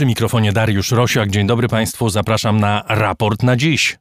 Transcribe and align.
Przy 0.00 0.06
mikrofonie 0.06 0.52
Dariusz 0.52 0.90
Rosiak. 0.90 1.30
Dzień 1.30 1.46
dobry 1.46 1.68
Państwu. 1.68 2.10
Zapraszam 2.10 2.60
na 2.60 2.84
raport 2.88 3.42
na 3.42 3.56
dziś. 3.56 3.98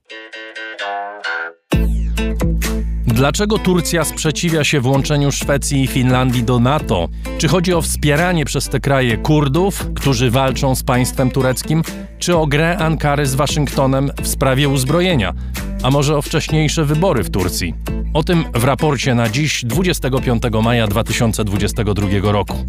Dlaczego 3.07 3.57
Turcja 3.57 4.04
sprzeciwia 4.04 4.64
się 4.64 4.82
włączeniu 4.82 5.32
Szwecji 5.32 5.83
i 5.83 5.88
Finlandii 5.88 6.43
do 6.43 6.59
NATO? 6.59 7.08
Czy 7.38 7.48
chodzi 7.48 7.74
o 7.74 7.82
wspieranie 7.82 8.46
przez 8.46 8.70
te 8.70 8.80
kraje 8.80 9.18
Kurdów, 9.18 9.88
którzy 9.96 10.32
walczą 10.32 10.75
z 10.75 10.84
państwem 10.84 11.32
tureckim, 11.32 11.83
czy 12.20 12.38
o 12.38 12.47
grę 12.47 12.77
Ankary 12.77 13.25
z 13.25 13.36
Waszyngtonem 13.36 14.11
w 14.21 14.27
sprawie 14.27 14.70
uzbrojenia? 14.70 15.34
A 15.84 15.91
może 15.91 16.18
o 16.18 16.21
wcześniejsze 16.21 16.86
wybory 16.86 17.23
w 17.23 17.29
Turcji? 17.29 17.73
O 18.13 18.23
tym 18.23 18.45
w 18.53 18.63
raporcie 18.63 19.15
na 19.15 19.29
dziś 19.29 19.65
25 19.65 20.43
maja 20.63 20.87
2022 20.87 22.07
roku. 22.21 22.65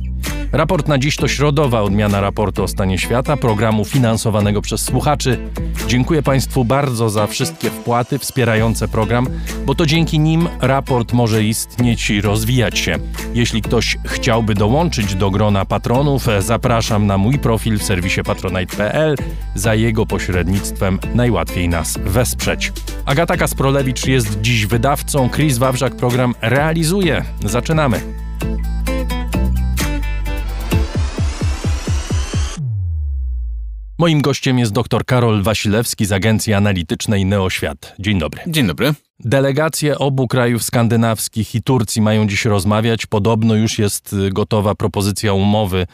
Raport 0.52 0.88
na 0.88 0.98
dziś 0.98 1.16
to 1.16 1.28
środowa 1.28 1.82
odmiana 1.82 2.20
raportu 2.20 2.62
o 2.62 2.68
stanie 2.68 2.98
świata, 2.98 3.36
programu 3.36 3.84
finansowanego 3.84 4.62
przez 4.62 4.82
słuchaczy. 4.82 5.38
Dziękuję 5.86 6.22
Państwu 6.22 6.64
bardzo 6.64 7.10
za 7.10 7.26
wszystkie 7.26 7.70
wpłaty 7.70 8.18
wspierające 8.18 8.88
program, 8.88 9.26
bo 9.66 9.74
to 9.74 9.86
dzięki 9.86 10.18
nim 10.18 10.48
raport 10.60 11.12
może 11.12 11.44
istnieć 11.44 12.10
i 12.10 12.20
rozwijać 12.20 12.78
się. 12.78 12.96
Jeśli 13.34 13.62
ktoś 13.62 13.96
chciałby 14.04 14.54
dołączyć 14.54 15.14
do 15.14 15.30
grona 15.30 15.64
patronów, 15.64 16.26
zapraszam 16.38 17.06
na 17.06 17.18
mój 17.18 17.38
profil 17.38 17.78
w 17.78 17.82
serwisie 17.82 18.20
patronite.pl. 18.22 19.14
Za 19.54 19.74
jego 19.74 20.06
pośrednictwem 20.06 20.98
najłatwiej 21.14 21.68
nas 21.68 21.98
wesprzeć. 22.04 22.72
Agata 23.04 23.36
Kasprolewicz 23.36 24.06
jest 24.06 24.40
dziś 24.40 24.66
wydawcą, 24.66 25.28
Chris 25.32 25.58
Wawrzak 25.58 25.96
program 25.96 26.34
realizuje. 26.40 27.24
Zaczynamy. 27.44 28.00
Moim 33.98 34.22
gościem 34.22 34.58
jest 34.58 34.72
dr 34.72 35.04
Karol 35.04 35.42
Wasilewski 35.42 36.06
z 36.06 36.12
agencji 36.12 36.52
analitycznej 36.54 37.24
Neoświat. 37.24 37.94
Dzień 37.98 38.18
dobry. 38.18 38.42
Dzień 38.46 38.66
dobry. 38.66 38.94
Delegacje 39.20 39.98
obu 39.98 40.28
krajów 40.28 40.62
skandynawskich 40.62 41.54
i 41.54 41.62
Turcji 41.62 42.02
mają 42.02 42.26
dziś 42.26 42.44
rozmawiać. 42.44 43.06
Podobno 43.06 43.54
już 43.54 43.78
jest 43.78 44.12
y, 44.12 44.30
gotowa 44.30 44.74
propozycja 44.74 45.32
umowy, 45.32 45.86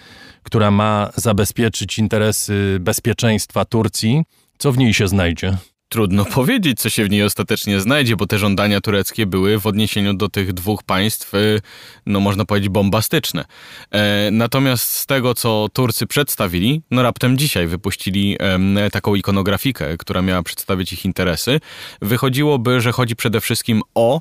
która 0.42 0.70
ma 0.70 1.10
zabezpieczyć 1.16 1.98
interesy 1.98 2.76
bezpieczeństwa 2.80 3.64
Turcji. 3.64 4.22
Co 4.58 4.72
w 4.72 4.78
niej 4.78 4.94
się 4.94 5.08
znajdzie? 5.08 5.56
Trudno 5.88 6.24
powiedzieć, 6.38 6.80
co 6.80 6.90
się 6.90 7.04
w 7.04 7.10
niej 7.10 7.22
ostatecznie 7.22 7.80
znajdzie, 7.80 8.16
bo 8.16 8.26
te 8.26 8.38
żądania 8.38 8.80
tureckie 8.80 9.26
były 9.26 9.58
w 9.58 9.66
odniesieniu 9.66 10.14
do 10.14 10.28
tych 10.28 10.52
dwóch 10.52 10.82
państw, 10.82 11.34
y, 11.34 11.60
no 12.06 12.20
można 12.20 12.44
powiedzieć, 12.44 12.68
bombastyczne. 12.68 13.44
E, 13.90 14.30
natomiast 14.30 14.90
z 14.90 15.06
tego, 15.06 15.34
co 15.34 15.68
Turcy 15.72 16.06
przedstawili, 16.06 16.82
no 16.90 17.02
raptem 17.02 17.38
dzisiaj 17.38 17.66
wypuścili 17.66 18.36
taką 18.92 19.14
ikonografikę, 19.14 19.96
która 19.96 20.22
miała 20.22 20.42
przedstawić 20.42 20.92
ich 20.92 21.04
interesy, 21.04 21.60
wychodziłoby, 22.02 22.80
że 22.80 22.92
chodzi 22.92 23.16
przede 23.16 23.40
wszystkim 23.40 23.82
o 23.94 24.20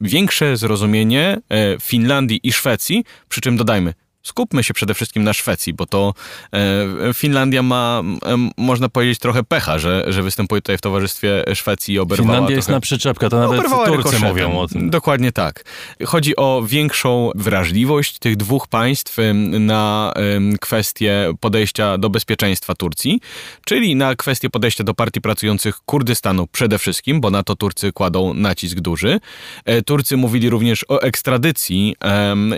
większe 0.00 0.56
zrozumienie 0.56 1.38
e, 1.50 1.76
Finlandii 1.80 2.40
i 2.42 2.52
Szwecji, 2.52 3.04
przy 3.28 3.40
czym 3.40 3.56
dodajmy, 3.56 3.94
skupmy 4.26 4.64
się 4.64 4.74
przede 4.74 4.94
wszystkim 4.94 5.24
na 5.24 5.32
Szwecji, 5.32 5.74
bo 5.74 5.86
to 5.86 6.14
e, 6.52 7.14
Finlandia 7.14 7.62
ma, 7.62 8.02
e, 8.26 8.48
można 8.56 8.88
powiedzieć, 8.88 9.18
trochę 9.18 9.44
pecha, 9.44 9.78
że, 9.78 10.04
że 10.08 10.22
występuje 10.22 10.62
tutaj 10.62 10.78
w 10.78 10.80
towarzystwie 10.80 11.44
Szwecji 11.54 11.94
i 11.94 11.98
oberwała 11.98 12.26
Finlandia 12.26 12.46
trochę, 12.46 12.56
jest 12.56 12.68
na 12.68 12.80
przyczepkę, 12.80 13.28
to 13.28 13.38
nawet 13.38 13.62
Turcy 13.86 14.18
mówią 14.18 14.58
o 14.58 14.68
tym. 14.68 14.90
Dokładnie 14.90 15.32
tak. 15.32 15.64
Chodzi 16.04 16.36
o 16.36 16.62
większą 16.66 17.30
wrażliwość 17.34 18.18
tych 18.18 18.36
dwóch 18.36 18.68
państw 18.68 19.16
na 19.60 20.12
kwestię 20.60 21.32
podejścia 21.40 21.98
do 21.98 22.10
bezpieczeństwa 22.10 22.74
Turcji, 22.74 23.20
czyli 23.64 23.96
na 23.96 24.14
kwestię 24.14 24.50
podejścia 24.50 24.84
do 24.84 24.94
partii 24.94 25.20
pracujących 25.20 25.78
Kurdystanu 25.86 26.46
przede 26.46 26.78
wszystkim, 26.78 27.20
bo 27.20 27.30
na 27.30 27.42
to 27.42 27.56
Turcy 27.56 27.92
kładą 27.92 28.34
nacisk 28.34 28.80
duży. 28.80 29.20
E, 29.64 29.82
Turcy 29.82 30.16
mówili 30.16 30.50
również 30.50 30.84
o 30.88 31.02
ekstradycji 31.02 31.96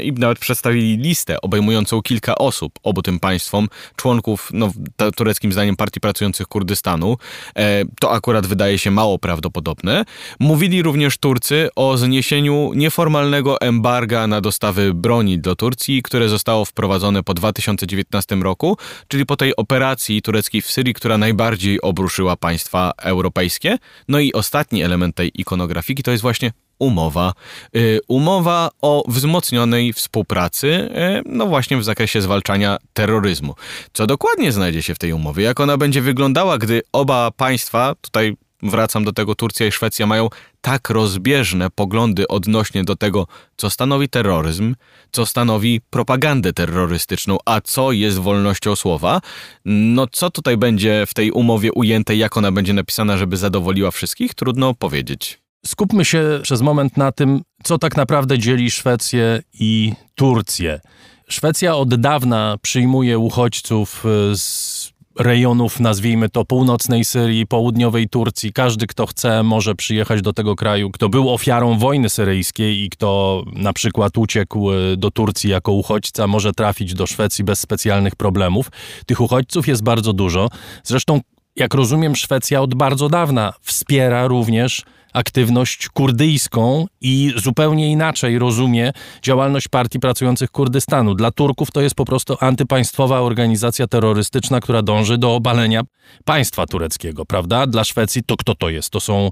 i 0.03 0.13
nawet 0.13 0.39
przedstawili 0.39 0.97
listę 0.97 1.41
obejmującą 1.41 1.58
obejmującą 1.59 2.03
kilka 2.03 2.35
osób 2.35 2.79
obu 2.83 3.03
tym 3.03 3.21
państwom, 3.21 3.69
członków, 3.97 4.51
no, 4.53 4.71
tureckim 5.17 5.53
zdaniem, 5.53 5.77
Partii 5.77 6.01
Pracujących 6.01 6.47
Kurdystanu. 6.47 7.17
E, 7.57 7.85
to 8.01 8.13
akurat 8.13 8.47
wydaje 8.47 8.79
się 8.79 8.91
mało 8.91 9.19
prawdopodobne. 9.19 10.05
Mówili 10.41 10.83
również 10.83 11.19
Turcy 11.19 11.69
o 11.77 11.97
zniesieniu 11.97 12.73
nieformalnego 12.75 13.61
embarga 13.61 14.27
na 14.27 14.41
dostawy 14.41 14.95
broni 14.95 15.39
do 15.39 15.57
Turcji, 15.57 16.03
które 16.03 16.29
zostało 16.29 16.65
wprowadzone 16.65 17.23
po 17.23 17.35
2019 17.35 18.37
roku, 18.37 18.77
czyli 19.09 19.27
po 19.27 19.37
tej 19.37 19.57
operacji 19.57 20.23
tureckiej 20.23 20.63
w 20.63 20.71
Syrii, 20.71 20.95
która 20.95 21.19
najbardziej 21.19 21.81
obruszyła 21.81 22.37
państwa 22.37 22.93
europejskie. 23.03 23.79
No 24.09 24.19
i 24.21 24.33
ostatni 24.33 24.83
element 24.83 25.17
tej 25.17 25.41
ikonografiki 25.41 26.03
to 26.03 26.11
jest 26.11 26.23
właśnie 26.23 26.53
umowa. 26.79 27.33
Y, 27.77 28.01
umowa 28.09 28.71
o 28.83 29.05
wzmocnionej 29.09 29.93
współpracy, 29.93 30.69
y, 30.69 31.23
no 31.27 31.47
właśnie 31.47 31.77
w 31.77 31.85
zakresie 31.85 32.23
zwalczania 32.23 32.77
terroryzmu. 32.93 33.55
Co 33.93 34.07
dokładnie 34.07 34.53
znajdzie 34.53 34.83
się 34.83 34.95
w 34.95 34.99
tej 34.99 35.13
umowie? 35.13 35.45
Jak 35.45 35.61
ona 35.61 35.77
będzie 35.77 36.03
wyglądała, 36.03 36.59
gdy 36.59 36.83
oba 36.93 37.31
państwa, 37.31 37.95
tutaj 38.01 38.37
wracam 38.63 39.05
do 39.05 39.13
tego, 39.13 39.35
Turcja 39.35 39.67
i 39.67 39.73
Szwecja 39.73 40.07
mają 40.07 40.29
tak 40.61 40.91
rozbieżne 40.91 41.71
poglądy 41.71 42.29
odnośnie 42.29 42.85
do 42.85 42.97
tego, 42.97 43.27
co 43.57 43.71
stanowi 43.71 44.09
terroryzm, 44.09 44.75
co 45.13 45.27
stanowi 45.27 45.81
propagandę 45.91 46.53
terrorystyczną, 46.53 47.39
a 47.45 47.61
co 47.61 47.93
jest 47.93 48.19
wolnością 48.19 48.77
słowa. 48.77 49.21
No 49.65 50.07
co 50.07 50.31
tutaj 50.31 50.57
będzie 50.57 51.05
w 51.07 51.15
tej 51.15 51.31
umowie 51.31 51.73
ujęte, 51.73 52.17
jak 52.17 52.37
ona 52.37 52.53
będzie 52.53 52.73
napisana, 52.73 53.17
żeby 53.17 53.37
zadowoliła 53.37 53.91
wszystkich, 53.91 54.35
trudno 54.35 54.75
powiedzieć. 54.75 55.41
Skupmy 55.67 56.05
się 56.05 56.41
przez 56.43 56.63
moment 56.63 56.97
na 56.97 57.13
tym, 57.13 57.43
co 57.63 57.79
tak 57.79 57.97
naprawdę 57.97 58.39
dzieli 58.39 58.71
Szwecję 58.71 59.43
i 59.61 59.93
Turcję. 60.15 60.81
Szwecja 61.29 61.77
od 61.77 61.95
dawna 61.95 62.57
przyjmuje 62.63 63.19
uchodźców 63.19 64.05
e, 64.07 64.37
z 64.37 64.93
rejonów, 65.19 65.81
nazwijmy 65.81 66.29
to, 66.29 66.45
północnej 66.45 67.05
Syrii, 67.05 67.47
południowej 67.47 68.09
Turcji. 68.09 68.53
Każdy, 68.53 68.87
kto 68.87 69.07
chce, 69.07 69.43
może 69.43 69.75
przyjechać 69.75 70.23
do 70.23 70.33
tego 70.33 70.57
kraju, 70.57 70.91
kto 70.91 71.09
był 71.09 71.31
ofiarą 71.31 71.79
wojny 71.79 72.09
syryjskiej 72.09 72.85
i 72.85 72.91
kto 72.91 73.43
na 73.53 73.73
przykład 73.73 74.19
uciekł 74.19 74.73
e, 74.73 74.97
do 74.97 75.11
Turcji 75.11 75.51
jako 75.51 75.73
uchodźca, 75.73 76.27
może 76.27 76.53
trafić 76.53 76.95
do 76.95 77.07
Szwecji 77.07 77.45
bez 77.45 77.61
specjalnych 77.61 78.17
problemów. 78.17 78.71
Tych 79.07 79.21
uchodźców 79.21 79.69
jest 79.69 79.83
bardzo 79.83 80.13
dużo. 80.13 80.49
Zresztą, 80.85 81.21
jak 81.57 81.75
rozumiem, 81.75 82.17
Szwecja 82.17 82.63
od 82.63 82.75
bardzo 82.75 83.09
dawna 83.09 83.53
wspiera 83.63 84.27
również 84.27 84.85
aktywność 85.13 85.89
kurdyjską 85.89 86.87
i 87.01 87.35
zupełnie 87.37 87.93
inaczej 87.93 88.39
rozumie 88.39 88.93
działalność 89.23 89.69
Partii 89.69 90.01
Pracujących 90.01 90.51
Kurdystanu. 90.51 91.15
Dla 91.15 91.31
Turków 91.31 91.71
to 91.71 91.81
jest 91.81 91.95
po 91.95 92.05
prostu 92.05 92.37
antypaństwowa 92.41 93.21
organizacja 93.21 93.87
terrorystyczna, 93.87 94.61
która 94.61 94.83
dąży 94.83 95.19
do 95.19 95.35
obalenia 95.35 95.83
państwa 96.25 96.67
tureckiego, 96.67 97.27
prawda? 97.27 97.67
Dla 97.67 97.85
Szwecji 97.85 98.23
to 98.27 98.37
kto 98.37 98.55
to 98.55 98.69
jest? 98.69 98.91
To 98.91 99.01
są 99.01 99.31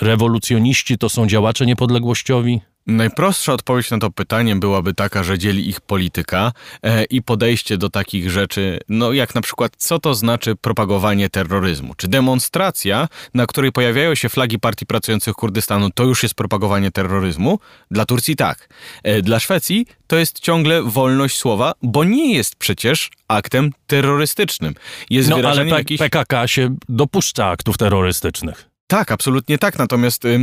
rewolucjoniści, 0.00 0.98
to 0.98 1.08
są 1.08 1.26
działacze 1.26 1.66
niepodległościowi? 1.66 2.60
Najprostsza 2.88 3.52
odpowiedź 3.52 3.90
na 3.90 3.98
to 3.98 4.10
pytanie 4.10 4.56
byłaby 4.56 4.94
taka, 4.94 5.24
że 5.24 5.38
dzieli 5.38 5.68
ich 5.68 5.80
polityka 5.80 6.52
e, 6.82 7.04
i 7.04 7.22
podejście 7.22 7.76
do 7.76 7.90
takich 7.90 8.30
rzeczy, 8.30 8.78
no 8.88 9.12
jak 9.12 9.34
na 9.34 9.40
przykład, 9.40 9.72
co 9.76 9.98
to 9.98 10.14
znaczy 10.14 10.56
propagowanie 10.56 11.28
terroryzmu? 11.30 11.94
Czy 11.94 12.08
demonstracja, 12.08 13.08
na 13.34 13.46
której 13.46 13.72
pojawiają 13.72 14.14
się 14.14 14.28
flagi 14.28 14.58
Partii 14.58 14.86
Pracujących 14.86 15.34
Kurdystanu, 15.34 15.90
to 15.90 16.04
już 16.04 16.22
jest 16.22 16.34
propagowanie 16.34 16.90
terroryzmu? 16.90 17.58
Dla 17.90 18.06
Turcji 18.06 18.36
tak. 18.36 18.68
E, 19.02 19.22
dla 19.22 19.40
Szwecji 19.40 19.86
to 20.06 20.16
jest 20.16 20.40
ciągle 20.40 20.82
wolność 20.82 21.36
słowa, 21.36 21.72
bo 21.82 22.04
nie 22.04 22.34
jest 22.34 22.56
przecież 22.56 23.10
aktem 23.28 23.72
terrorystycznym. 23.86 24.74
Jest 25.10 25.28
no 25.28 25.36
ale 25.36 25.66
jakiś... 25.66 25.98
PKK 25.98 26.46
się 26.46 26.76
dopuszcza 26.88 27.46
aktów 27.46 27.78
terrorystycznych. 27.78 28.68
Tak, 28.88 29.12
absolutnie 29.12 29.58
tak. 29.58 29.78
Natomiast 29.78 30.24
y, 30.24 30.38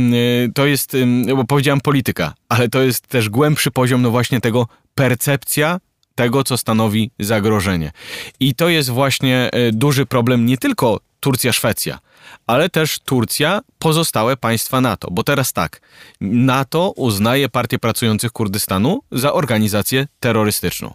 to 0.54 0.66
jest, 0.66 0.96
bo 1.36 1.44
powiedziałem 1.44 1.80
polityka, 1.80 2.34
ale 2.48 2.68
to 2.68 2.82
jest 2.82 3.06
też 3.06 3.28
głębszy 3.28 3.70
poziom, 3.70 4.02
no 4.02 4.10
właśnie 4.10 4.40
tego 4.40 4.68
percepcja 4.94 5.80
tego, 6.14 6.44
co 6.44 6.56
stanowi 6.56 7.10
zagrożenie. 7.18 7.92
I 8.40 8.54
to 8.54 8.68
jest 8.68 8.90
właśnie 8.90 9.50
y, 9.68 9.72
duży 9.72 10.06
problem 10.06 10.46
nie 10.46 10.58
tylko 10.58 11.00
Turcja-Szwecja, 11.20 11.98
ale 12.46 12.68
też 12.68 12.98
Turcja, 12.98 13.60
pozostałe 13.78 14.36
państwa 14.36 14.80
NATO. 14.80 15.08
Bo 15.10 15.22
teraz 15.22 15.52
tak, 15.52 15.80
NATO 16.20 16.92
uznaje 16.96 17.48
Partię 17.48 17.78
Pracujących 17.78 18.32
Kurdystanu 18.32 19.00
za 19.12 19.32
organizację 19.32 20.06
terrorystyczną. 20.20 20.94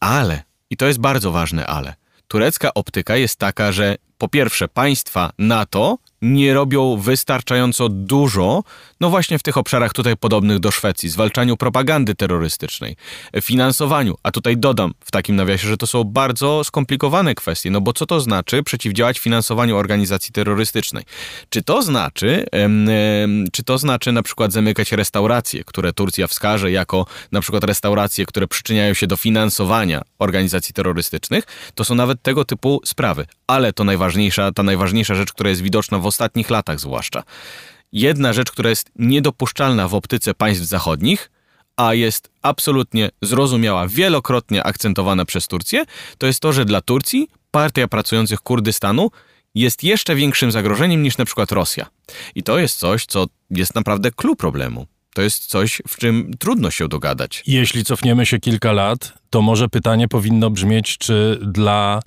Ale, 0.00 0.42
i 0.70 0.76
to 0.76 0.86
jest 0.86 0.98
bardzo 0.98 1.32
ważne 1.32 1.66
ale, 1.66 1.94
turecka 2.28 2.74
optyka 2.74 3.16
jest 3.16 3.36
taka, 3.36 3.72
że 3.72 3.96
po 4.18 4.28
pierwsze 4.28 4.68
państwa 4.68 5.32
NATO 5.38 5.98
nie 6.22 6.54
robią 6.54 6.96
wystarczająco 6.96 7.88
dużo, 7.88 8.62
no 9.00 9.10
właśnie 9.10 9.38
w 9.38 9.42
tych 9.42 9.56
obszarach 9.56 9.92
tutaj 9.92 10.16
podobnych 10.16 10.58
do 10.58 10.70
Szwecji, 10.70 11.08
zwalczaniu 11.08 11.56
propagandy 11.56 12.14
terrorystycznej, 12.14 12.96
finansowaniu, 13.42 14.14
a 14.22 14.30
tutaj 14.30 14.56
dodam 14.56 14.94
w 15.04 15.10
takim 15.10 15.36
nawiasie, 15.36 15.68
że 15.68 15.76
to 15.76 15.86
są 15.86 16.04
bardzo 16.04 16.64
skomplikowane 16.64 17.34
kwestie, 17.34 17.70
no 17.70 17.80
bo 17.80 17.92
co 17.92 18.06
to 18.06 18.20
znaczy 18.20 18.62
przeciwdziałać 18.62 19.18
finansowaniu 19.18 19.76
organizacji 19.76 20.32
terrorystycznej? 20.32 21.04
Czy 21.48 21.62
to 21.62 21.82
znaczy, 21.82 22.46
czy 23.52 23.64
to 23.64 23.78
znaczy 23.78 24.12
na 24.12 24.22
przykład 24.22 24.52
zamykać 24.52 24.92
restauracje, 24.92 25.64
które 25.64 25.92
Turcja 25.92 26.26
wskaże 26.26 26.70
jako 26.70 27.06
na 27.32 27.40
przykład 27.40 27.64
restauracje, 27.64 28.26
które 28.26 28.48
przyczyniają 28.48 28.94
się 28.94 29.06
do 29.06 29.16
finansowania 29.16 30.02
organizacji 30.18 30.74
terrorystycznych? 30.74 31.44
To 31.74 31.84
są 31.84 31.94
nawet 31.94 32.22
tego 32.22 32.44
typu 32.44 32.80
sprawy, 32.84 33.26
ale 33.46 33.72
to 33.72 33.84
najważniejsza, 33.84 34.52
ta 34.52 34.62
najważniejsza 34.62 35.14
rzecz, 35.14 35.32
która 35.32 35.50
jest 35.50 35.62
widoczna 35.62 35.98
w 35.98 36.06
ostatnich 36.12 36.50
latach 36.50 36.80
zwłaszcza. 36.80 37.22
Jedna 37.92 38.32
rzecz, 38.32 38.50
która 38.50 38.70
jest 38.70 38.90
niedopuszczalna 38.96 39.88
w 39.88 39.94
optyce 39.94 40.34
państw 40.34 40.64
zachodnich, 40.64 41.30
a 41.76 41.94
jest 41.94 42.30
absolutnie 42.42 43.10
zrozumiała, 43.22 43.88
wielokrotnie 43.88 44.64
akcentowana 44.64 45.24
przez 45.24 45.48
Turcję, 45.48 45.84
to 46.18 46.26
jest 46.26 46.40
to, 46.40 46.52
że 46.52 46.64
dla 46.64 46.80
Turcji 46.80 47.28
partia 47.50 47.88
pracujących 47.88 48.40
Kurdystanu 48.40 49.10
jest 49.54 49.84
jeszcze 49.84 50.14
większym 50.14 50.52
zagrożeniem 50.52 51.02
niż 51.02 51.18
na 51.18 51.24
przykład 51.24 51.52
Rosja. 51.52 51.86
I 52.34 52.42
to 52.42 52.58
jest 52.58 52.78
coś, 52.78 53.06
co 53.06 53.26
jest 53.50 53.74
naprawdę 53.74 54.10
klucz 54.10 54.38
problemu. 54.38 54.86
To 55.14 55.22
jest 55.22 55.46
coś, 55.46 55.82
w 55.88 55.96
czym 55.96 56.30
trudno 56.38 56.70
się 56.70 56.88
dogadać. 56.88 57.42
Jeśli 57.46 57.84
cofniemy 57.84 58.26
się 58.26 58.38
kilka 58.40 58.72
lat, 58.72 59.12
to 59.30 59.42
może 59.42 59.68
pytanie 59.68 60.08
powinno 60.08 60.50
brzmieć, 60.50 60.98
czy 60.98 61.38
dla 61.42 62.02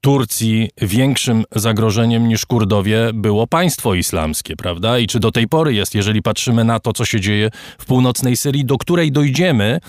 Turcji 0.00 0.70
większym 0.82 1.44
zagrożeniem 1.56 2.28
niż 2.28 2.46
Kurdowie 2.46 3.10
było 3.14 3.46
państwo 3.46 3.94
islamskie, 3.94 4.56
prawda? 4.56 4.98
I 4.98 5.06
czy 5.06 5.20
do 5.20 5.32
tej 5.32 5.48
pory 5.48 5.74
jest, 5.74 5.94
jeżeli 5.94 6.22
patrzymy 6.22 6.64
na 6.64 6.80
to, 6.80 6.92
co 6.92 7.04
się 7.04 7.20
dzieje 7.20 7.50
w 7.78 7.84
północnej 7.84 8.36
Syrii, 8.36 8.64
do 8.64 8.78
której 8.78 9.12
dojdziemy, 9.12 9.80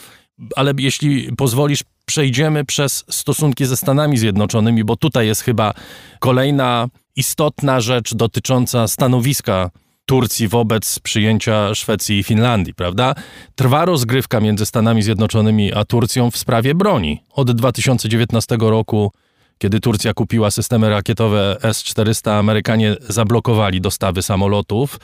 ale 0.56 0.73
jeśli 0.77 1.35
pozwolisz, 1.38 1.83
przejdziemy 2.06 2.65
przez 2.65 3.06
stosunki 3.09 3.65
ze 3.65 3.77
Stanami 3.77 4.17
Zjednoczonymi, 4.17 4.83
bo 4.83 4.95
tutaj 4.95 5.27
jest 5.27 5.41
chyba 5.41 5.73
kolejna 6.19 6.88
istotna 7.15 7.81
rzecz 7.81 8.13
dotycząca 8.13 8.88
stanowiska 8.88 9.69
Turcji 10.06 10.47
wobec 10.47 11.00
przyjęcia 11.00 11.75
Szwecji 11.75 12.19
i 12.19 12.23
Finlandii, 12.23 12.73
prawda? 12.73 13.15
Trwa 13.56 13.85
rozgrywka 13.85 14.39
między 14.39 14.65
Stanami 14.65 15.01
Zjednoczonymi 15.01 15.73
a 15.73 15.85
Turcją 15.85 16.31
w 16.31 16.38
sprawie 16.38 16.75
broni. 16.75 17.23
Od 17.29 17.51
2019 17.51 18.57
roku 18.59 19.11
kiedy 19.59 19.79
Turcja 19.79 20.13
kupiła 20.13 20.51
systemy 20.51 20.89
rakietowe 20.89 21.57
S-400, 21.61 22.31
Amerykanie 22.31 22.95
zablokowali 23.09 23.81
dostawy 23.81 24.21
samolotów 24.21 25.00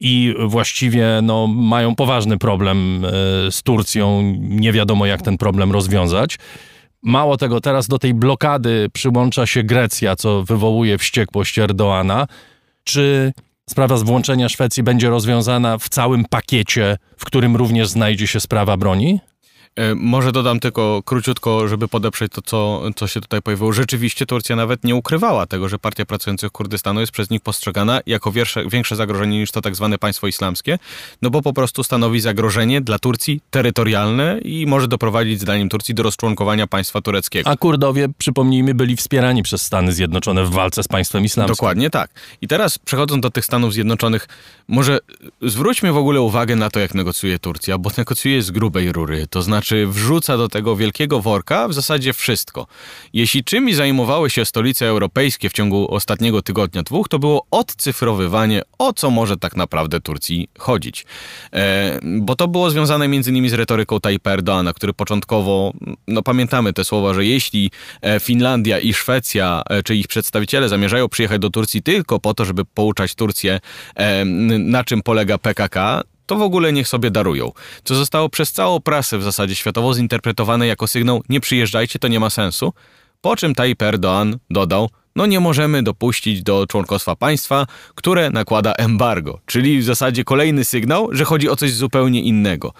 i 0.00 0.34
właściwie 0.46 1.20
no, 1.22 1.46
mają 1.46 1.94
poważny 1.94 2.38
problem 2.38 3.04
e, 3.04 3.08
z 3.52 3.62
Turcją. 3.62 4.22
Nie 4.38 4.72
wiadomo, 4.72 5.06
jak 5.06 5.22
ten 5.22 5.38
problem 5.38 5.72
rozwiązać. 5.72 6.38
Mało 7.02 7.36
tego, 7.36 7.60
teraz 7.60 7.88
do 7.88 7.98
tej 7.98 8.14
blokady 8.14 8.88
przyłącza 8.92 9.46
się 9.46 9.62
Grecja, 9.62 10.16
co 10.16 10.42
wywołuje 10.42 10.98
wściekłość 10.98 11.58
Erdoana. 11.58 12.26
Czy 12.84 13.32
sprawa 13.70 13.96
z 13.96 14.02
włączenia 14.02 14.48
Szwecji 14.48 14.82
będzie 14.82 15.10
rozwiązana 15.10 15.78
w 15.78 15.88
całym 15.88 16.24
pakiecie, 16.24 16.96
w 17.16 17.24
którym 17.24 17.56
również 17.56 17.88
znajdzie 17.88 18.26
się 18.26 18.40
sprawa 18.40 18.76
broni? 18.76 19.20
E, 19.76 19.94
może 19.94 20.32
dodam 20.32 20.60
tylko 20.60 21.02
króciutko, 21.04 21.68
żeby 21.68 21.88
podeprzeć 21.88 22.32
to, 22.32 22.42
co, 22.42 22.82
co 22.96 23.06
się 23.06 23.20
tutaj 23.20 23.42
pojawiło. 23.42 23.72
Rzeczywiście 23.72 24.26
Turcja 24.26 24.56
nawet 24.56 24.84
nie 24.84 24.94
ukrywała 24.94 25.46
tego, 25.46 25.68
że 25.68 25.78
Partia 25.78 26.04
Pracujących 26.04 26.52
Kurdystanu 26.52 27.00
jest 27.00 27.12
przez 27.12 27.30
nich 27.30 27.40
postrzegana 27.40 28.00
jako 28.06 28.32
większe, 28.32 28.68
większe 28.68 28.96
zagrożenie 28.96 29.38
niż 29.38 29.50
to 29.50 29.60
tak 29.60 29.76
zwane 29.76 29.98
państwo 29.98 30.26
islamskie, 30.26 30.78
no 31.22 31.30
bo 31.30 31.42
po 31.42 31.52
prostu 31.52 31.84
stanowi 31.84 32.20
zagrożenie 32.20 32.80
dla 32.80 32.98
Turcji 32.98 33.40
terytorialne 33.50 34.38
i 34.38 34.66
może 34.66 34.88
doprowadzić 34.88 35.40
zdaniem 35.40 35.68
Turcji 35.68 35.94
do 35.94 36.02
rozczłonkowania 36.02 36.66
państwa 36.66 37.00
tureckiego. 37.00 37.50
A 37.50 37.56
Kurdowie, 37.56 38.08
przypomnijmy, 38.18 38.74
byli 38.74 38.96
wspierani 38.96 39.42
przez 39.42 39.62
Stany 39.62 39.92
Zjednoczone 39.92 40.44
w 40.44 40.50
walce 40.50 40.82
z 40.82 40.88
państwem 40.88 41.24
islamskim. 41.24 41.54
Dokładnie 41.54 41.90
tak. 41.90 42.10
I 42.40 42.48
teraz 42.48 42.78
przechodząc 42.78 43.22
do 43.22 43.30
tych 43.30 43.44
Stanów 43.44 43.72
Zjednoczonych, 43.72 44.28
może 44.68 44.98
zwróćmy 45.42 45.92
w 45.92 45.96
ogóle 45.96 46.20
uwagę 46.20 46.56
na 46.56 46.70
to, 46.70 46.80
jak 46.80 46.94
negocjuje 46.94 47.38
Turcja, 47.38 47.78
bo 47.78 47.90
negocjuje 47.98 48.42
z 48.42 48.50
grubej 48.50 48.92
rury, 48.92 49.26
to 49.30 49.42
znaczy 49.42 49.61
znaczy 49.62 49.86
wrzuca 49.86 50.36
do 50.36 50.48
tego 50.48 50.76
wielkiego 50.76 51.20
worka 51.20 51.68
w 51.68 51.72
zasadzie 51.72 52.12
wszystko. 52.12 52.66
Jeśli 53.12 53.44
czymś 53.44 53.74
zajmowały 53.74 54.30
się 54.30 54.44
stolice 54.44 54.86
europejskie 54.86 55.48
w 55.48 55.52
ciągu 55.52 55.94
ostatniego 55.94 56.42
tygodnia, 56.42 56.82
dwóch, 56.82 57.08
to 57.08 57.18
było 57.18 57.46
odcyfrowywanie, 57.50 58.62
o 58.78 58.92
co 58.92 59.10
może 59.10 59.36
tak 59.36 59.56
naprawdę 59.56 60.00
Turcji 60.00 60.48
chodzić. 60.58 61.06
E, 61.52 62.00
bo 62.02 62.36
to 62.36 62.48
było 62.48 62.70
związane 62.70 63.06
innymi 63.06 63.48
z 63.48 63.52
retoryką 63.52 64.00
Tayyip 64.00 64.26
Erdoana, 64.26 64.72
który 64.72 64.92
początkowo, 64.92 65.72
no 66.08 66.22
pamiętamy 66.22 66.72
te 66.72 66.84
słowa, 66.84 67.14
że 67.14 67.24
jeśli 67.24 67.70
e, 68.02 68.20
Finlandia 68.20 68.78
i 68.78 68.94
Szwecja, 68.94 69.62
e, 69.70 69.82
czy 69.82 69.96
ich 69.96 70.08
przedstawiciele 70.08 70.68
zamierzają 70.68 71.08
przyjechać 71.08 71.40
do 71.40 71.50
Turcji 71.50 71.82
tylko 71.82 72.20
po 72.20 72.34
to, 72.34 72.44
żeby 72.44 72.64
pouczać 72.64 73.14
Turcję, 73.14 73.60
e, 73.94 74.24
na 74.58 74.84
czym 74.84 75.02
polega 75.02 75.38
PKK, 75.38 76.02
to 76.32 76.38
w 76.38 76.42
ogóle 76.42 76.72
niech 76.72 76.88
sobie 76.88 77.10
darują. 77.10 77.52
Co 77.84 77.94
zostało 77.94 78.28
przez 78.28 78.52
całą 78.52 78.80
prasę 78.80 79.18
w 79.18 79.22
zasadzie 79.22 79.54
światowo 79.54 79.94
zinterpretowane 79.94 80.66
jako 80.66 80.86
sygnał 80.86 81.22
nie 81.28 81.40
przyjeżdżajcie, 81.40 81.98
to 81.98 82.08
nie 82.08 82.20
ma 82.20 82.30
sensu. 82.30 82.72
Po 83.20 83.36
czym 83.36 83.54
Tayyip 83.54 83.82
Erdoğan 83.82 84.38
dodał, 84.50 84.90
no 85.16 85.26
nie 85.26 85.40
możemy 85.40 85.82
dopuścić 85.82 86.42
do 86.42 86.66
członkostwa 86.66 87.16
państwa, 87.16 87.66
które 87.94 88.30
nakłada 88.30 88.72
embargo, 88.72 89.40
czyli 89.46 89.78
w 89.78 89.84
zasadzie 89.84 90.24
kolejny 90.24 90.64
sygnał, 90.64 91.08
że 91.12 91.24
chodzi 91.24 91.48
o 91.48 91.56
coś 91.56 91.72
zupełnie 91.72 92.22
innego. 92.22 92.72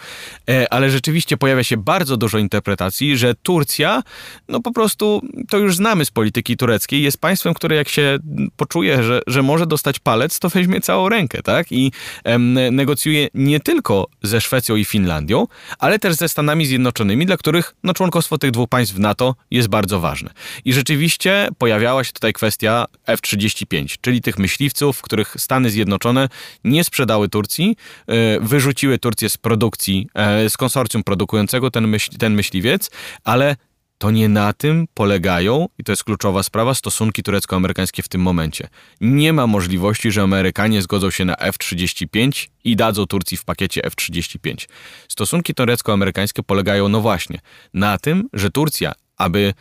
E, 0.50 0.73
ale 0.73 0.90
rzeczywiście 0.90 1.37
pojawia 1.37 1.64
się 1.64 1.76
bardzo 1.76 2.17
dużo 2.17 2.38
interpretacji, 2.38 3.17
że 3.17 3.34
Turcja, 3.34 4.02
no 4.49 4.61
po 4.61 4.73
prostu 4.73 5.23
to 5.49 5.58
już 5.58 5.76
znamy 5.76 6.05
z 6.05 6.11
polityki 6.11 6.56
tureckiej, 6.56 7.02
jest 7.02 7.19
państwem, 7.19 7.55
które 7.55 7.76
jak 7.76 7.88
się 7.88 8.19
poczuje, 8.56 9.02
że, 9.02 9.20
że 9.26 9.43
może 9.43 9.67
dostać 9.67 9.99
palec, 9.99 10.38
to 10.38 10.49
weźmie 10.49 10.81
całą 10.81 11.08
rękę, 11.08 11.43
tak? 11.43 11.73
I 11.73 11.93
em, 12.25 12.58
negocjuje 12.70 13.29
nie 13.34 13.61
tylko 13.61 14.06
ze 14.23 14.40
Szwecją 14.40 14.76
i 14.76 14.84
Finlandią, 14.84 15.46
ale 15.79 15.99
też 15.99 16.14
ze 16.14 16.29
Stanami 16.29 16.67
Zjednoczonymi, 16.67 17.26
dla 17.26 17.37
których 17.37 17.75
no, 17.82 17.94
członkostwo 17.94 18.38
tych 18.38 18.50
dwóch 18.50 18.69
państw 18.69 18.94
w 18.94 19.00
NATO 19.00 19.34
jest 19.50 19.69
bardzo 19.69 20.00
ważne. 20.00 20.31
I 20.64 20.73
rzeczywiście 20.73 21.49
pojawiała 21.58 22.05
się 22.05 22.12
tutaj 22.22 22.32
kwestia 22.32 22.86
F-35, 23.06 23.96
czyli 24.00 24.20
tych 24.20 24.38
myśliwców, 24.38 25.02
których 25.02 25.34
Stany 25.38 25.70
Zjednoczone 25.70 26.28
nie 26.64 26.84
sprzedały 26.84 27.28
Turcji, 27.28 27.76
e, 28.06 28.40
wyrzuciły 28.40 28.98
Turcję 28.98 29.30
z 29.30 29.36
produkcji, 29.36 30.08
e, 30.14 30.50
z 30.50 30.56
konsorcjum 30.56 31.04
produkującego 31.04 31.70
ten, 31.70 31.96
ten 32.19 32.34
myśliwiec, 32.34 32.90
ale 33.24 33.56
to 33.98 34.10
nie 34.10 34.28
na 34.28 34.52
tym 34.52 34.86
polegają, 34.94 35.66
i 35.78 35.84
to 35.84 35.92
jest 35.92 36.04
kluczowa 36.04 36.42
sprawa, 36.42 36.74
stosunki 36.74 37.22
turecko-amerykańskie 37.22 38.02
w 38.02 38.08
tym 38.08 38.20
momencie. 38.20 38.69
Nie 39.00 39.32
ma 39.32 39.46
możliwości, 39.46 40.12
że 40.12 40.22
Amerykanie 40.22 40.82
zgodzą 40.82 41.10
się 41.10 41.24
na 41.24 41.36
F-35 41.36 42.48
i 42.64 42.76
dadzą 42.76 43.06
Turcji 43.06 43.36
w 43.36 43.44
pakiecie 43.44 43.84
F-35. 43.84 44.69
Stosunki 45.08 45.55
turecko-amerykańskie 45.55 46.43
polegają, 46.43 46.88
no 46.88 47.00
właśnie, 47.00 47.38
na 47.74 47.98
tym, 47.98 48.29
że 48.32 48.50
Turcja, 48.50 48.93
aby 49.17 49.55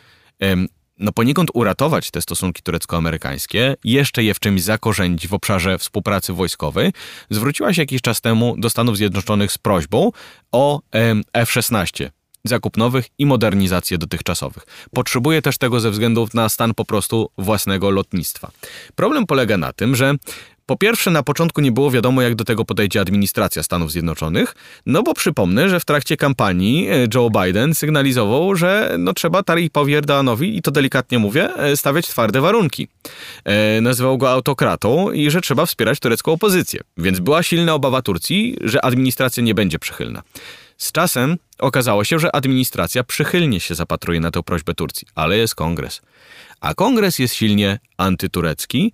no 1.02 1.12
poniekąd 1.12 1.50
uratować 1.54 2.10
te 2.10 2.22
stosunki 2.22 2.62
turecko-amerykańskie, 2.62 3.76
jeszcze 3.84 4.24
je 4.24 4.34
w 4.34 4.40
czymś 4.40 4.62
zakorzenić 4.62 5.28
w 5.28 5.34
obszarze 5.34 5.78
współpracy 5.78 6.32
wojskowej, 6.32 6.92
zwróciła 7.30 7.74
się 7.74 7.82
jakiś 7.82 8.02
czas 8.02 8.20
temu 8.20 8.54
do 8.58 8.70
Stanów 8.70 8.96
Zjednoczonych 8.96 9.52
z 9.52 9.58
prośbą 9.58 10.10
o 10.52 10.80
F-16 11.32 12.08
zakup 12.44 12.76
nowych 12.76 13.06
i 13.18 13.26
modernizację 13.26 13.98
dotychczasowych. 13.98 14.66
Potrzebuje 14.94 15.42
też 15.42 15.58
tego 15.58 15.80
ze 15.80 15.90
względu 15.90 16.28
na 16.34 16.48
stan 16.48 16.74
po 16.74 16.84
prostu 16.84 17.30
własnego 17.38 17.90
lotnictwa. 17.90 18.50
Problem 18.94 19.26
polega 19.26 19.58
na 19.58 19.72
tym, 19.72 19.96
że 19.96 20.14
po 20.66 20.76
pierwsze, 20.76 21.10
na 21.10 21.22
początku 21.22 21.60
nie 21.60 21.72
było 21.72 21.90
wiadomo, 21.90 22.22
jak 22.22 22.34
do 22.34 22.44
tego 22.44 22.64
podejdzie 22.64 23.00
administracja 23.00 23.62
Stanów 23.62 23.92
Zjednoczonych, 23.92 24.54
no 24.86 25.02
bo 25.02 25.14
przypomnę, 25.14 25.68
że 25.68 25.80
w 25.80 25.84
trakcie 25.84 26.16
kampanii 26.16 26.88
e, 26.88 27.08
Joe 27.14 27.30
Biden 27.30 27.74
sygnalizował, 27.74 28.56
że 28.56 28.96
no 28.98 29.12
trzeba 29.12 29.42
Taripowi 29.42 29.94
Erdoanowi, 29.94 30.56
i 30.56 30.62
to 30.62 30.70
delikatnie 30.70 31.18
mówię, 31.18 31.56
e, 31.56 31.76
stawiać 31.76 32.06
twarde 32.06 32.40
warunki. 32.40 32.88
E, 33.44 33.80
nazywał 33.80 34.18
go 34.18 34.30
autokratą 34.30 35.12
i 35.12 35.30
że 35.30 35.40
trzeba 35.40 35.66
wspierać 35.66 36.00
turecką 36.00 36.32
opozycję. 36.32 36.80
Więc 36.96 37.20
była 37.20 37.42
silna 37.42 37.74
obawa 37.74 38.02
Turcji, 38.02 38.56
że 38.60 38.84
administracja 38.84 39.42
nie 39.42 39.54
będzie 39.54 39.78
przychylna. 39.78 40.22
Z 40.82 40.92
czasem 40.92 41.36
okazało 41.58 42.04
się, 42.04 42.18
że 42.18 42.36
administracja 42.36 43.04
przychylnie 43.04 43.60
się 43.60 43.74
zapatruje 43.74 44.20
na 44.20 44.30
tę 44.30 44.42
prośbę 44.42 44.74
Turcji, 44.74 45.08
ale 45.14 45.36
jest 45.36 45.54
kongres. 45.54 46.02
A 46.60 46.74
kongres 46.74 47.18
jest 47.18 47.34
silnie 47.34 47.78
antyturecki, 47.96 48.92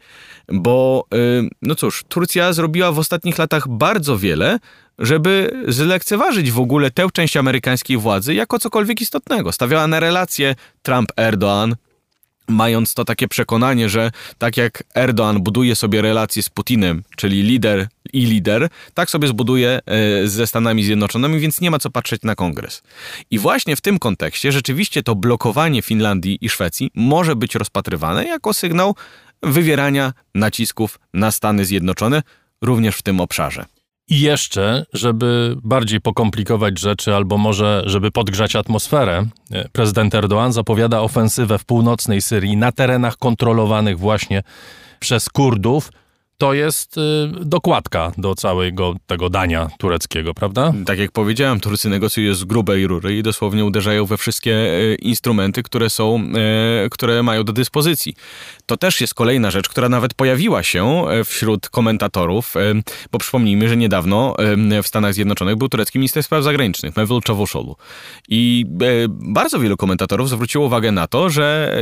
bo, 0.52 1.04
yy, 1.12 1.49
no 1.62 1.75
cóż, 1.75 2.04
Turcja 2.09 2.52
zrobiła 2.52 2.92
w 2.92 2.99
ostatnich 2.99 3.38
latach 3.38 3.68
bardzo 3.68 4.18
wiele, 4.18 4.59
żeby 4.99 5.62
zlekceważyć 5.68 6.50
w 6.50 6.61
ogóle 6.61 6.90
tę 6.90 7.09
część 7.12 7.37
amerykańskiej 7.37 7.97
władzy 7.97 8.35
jako 8.35 8.59
cokolwiek 8.59 9.00
istotnego. 9.00 9.52
Stawiała 9.52 9.87
na 9.87 10.00
relacje 10.00 10.54
Trump-Erdoğan, 10.83 11.75
mając 12.49 12.95
to 12.95 13.05
takie 13.05 13.28
przekonanie, 13.28 13.88
że 13.88 14.11
tak 14.38 14.57
jak 14.57 14.85
Erdoğan 14.95 15.38
buduje 15.38 15.76
sobie 15.76 16.02
relacje 16.02 16.43
z 16.43 16.49
Putinem, 16.49 17.02
czyli 17.17 17.43
lider 17.43 17.88
i 18.12 18.26
lider, 18.26 18.69
tak 18.95 19.11
sobie 19.11 19.28
zbuduje 19.28 19.81
e, 19.87 20.28
ze 20.28 20.47
Stanami 20.47 20.85
Zjednoczonymi, 20.85 21.40
więc 21.40 21.61
nie 21.61 21.71
ma 21.71 21.78
co 21.78 21.90
patrzeć 21.90 22.23
na 22.23 22.35
kongres. 22.35 22.83
I 23.31 23.38
właśnie 23.38 23.76
w 23.76 23.81
tym 23.81 23.99
kontekście 23.99 24.52
rzeczywiście 24.52 25.02
to 25.02 25.14
blokowanie 25.14 25.83
Finlandii 25.83 26.38
i 26.40 26.49
Szwecji 26.49 26.90
może 26.95 27.37
być 27.37 27.55
rozpatrywane 27.55 28.25
jako 28.25 28.55
sygnał 28.55 28.95
wywierania 29.43 30.12
nacisków 30.35 30.99
na 31.14 31.31
Stany 31.31 31.64
Zjednoczone, 31.64 32.23
również 32.62 32.97
w 32.97 33.02
tym 33.02 33.21
obszarze. 33.21 33.77
I 34.08 34.20
jeszcze, 34.20 34.86
żeby 34.92 35.56
bardziej 35.62 36.00
pokomplikować 36.00 36.78
rzeczy, 36.78 37.14
albo 37.14 37.38
może, 37.38 37.82
żeby 37.86 38.10
podgrzać 38.10 38.56
atmosferę, 38.56 39.26
e, 39.50 39.68
prezydent 39.68 40.14
Erdoğan 40.14 40.52
zapowiada 40.52 41.00
ofensywę 41.00 41.58
w 41.58 41.64
północnej 41.64 42.22
Syrii 42.22 42.56
na 42.56 42.72
terenach 42.72 43.16
kontrolowanych 43.16 43.98
właśnie 43.98 44.42
przez 45.00 45.28
Kurdów 45.28 45.90
to 46.38 46.54
jest 46.54 46.99
y, 46.99 47.00
dokładka 47.45 48.12
do 48.18 48.35
całego 48.35 48.95
tego 49.07 49.30
dania 49.30 49.68
tureckiego, 49.78 50.35
prawda? 50.35 50.73
Tak 50.87 50.99
jak 50.99 51.12
powiedziałem, 51.12 51.61
Turcy 51.61 51.88
negocjują 51.88 52.35
z 52.35 52.45
grubej 52.45 52.87
rury 52.87 53.18
i 53.18 53.23
dosłownie 53.23 53.64
uderzają 53.64 54.04
we 54.07 54.16
wszystkie 54.16 54.52
y, 54.52 54.97
instrumenty, 55.02 55.62
które 55.62 55.90
są, 55.90 56.23
y, 56.87 56.90
które 56.90 57.23
mają 57.23 57.45
do 57.45 57.52
dyspozycji. 57.52 58.14
To 58.66 58.76
też 58.76 59.00
jest 59.00 59.14
kolejna 59.14 59.50
rzecz, 59.50 59.68
która 59.68 59.88
nawet 59.88 60.14
pojawiła 60.14 60.62
się 60.62 61.04
wśród 61.25 61.68
komentatorów, 61.68 62.54
bo 63.12 63.18
przypomnijmy, 63.18 63.68
że 63.68 63.76
niedawno 63.76 64.37
w 64.83 64.87
Stanach 64.87 65.14
Zjednoczonych 65.14 65.57
był 65.57 65.68
turecki 65.68 65.99
minister 65.99 66.23
spraw 66.23 66.45
zagranicznych, 66.45 66.97
Mevlut 66.97 67.25
Cavusoglu. 67.25 67.76
I 68.28 68.64
bardzo 69.09 69.59
wielu 69.59 69.76
komentatorów 69.76 70.28
zwróciło 70.28 70.66
uwagę 70.66 70.92
na 70.92 71.07
to, 71.07 71.30
że 71.30 71.76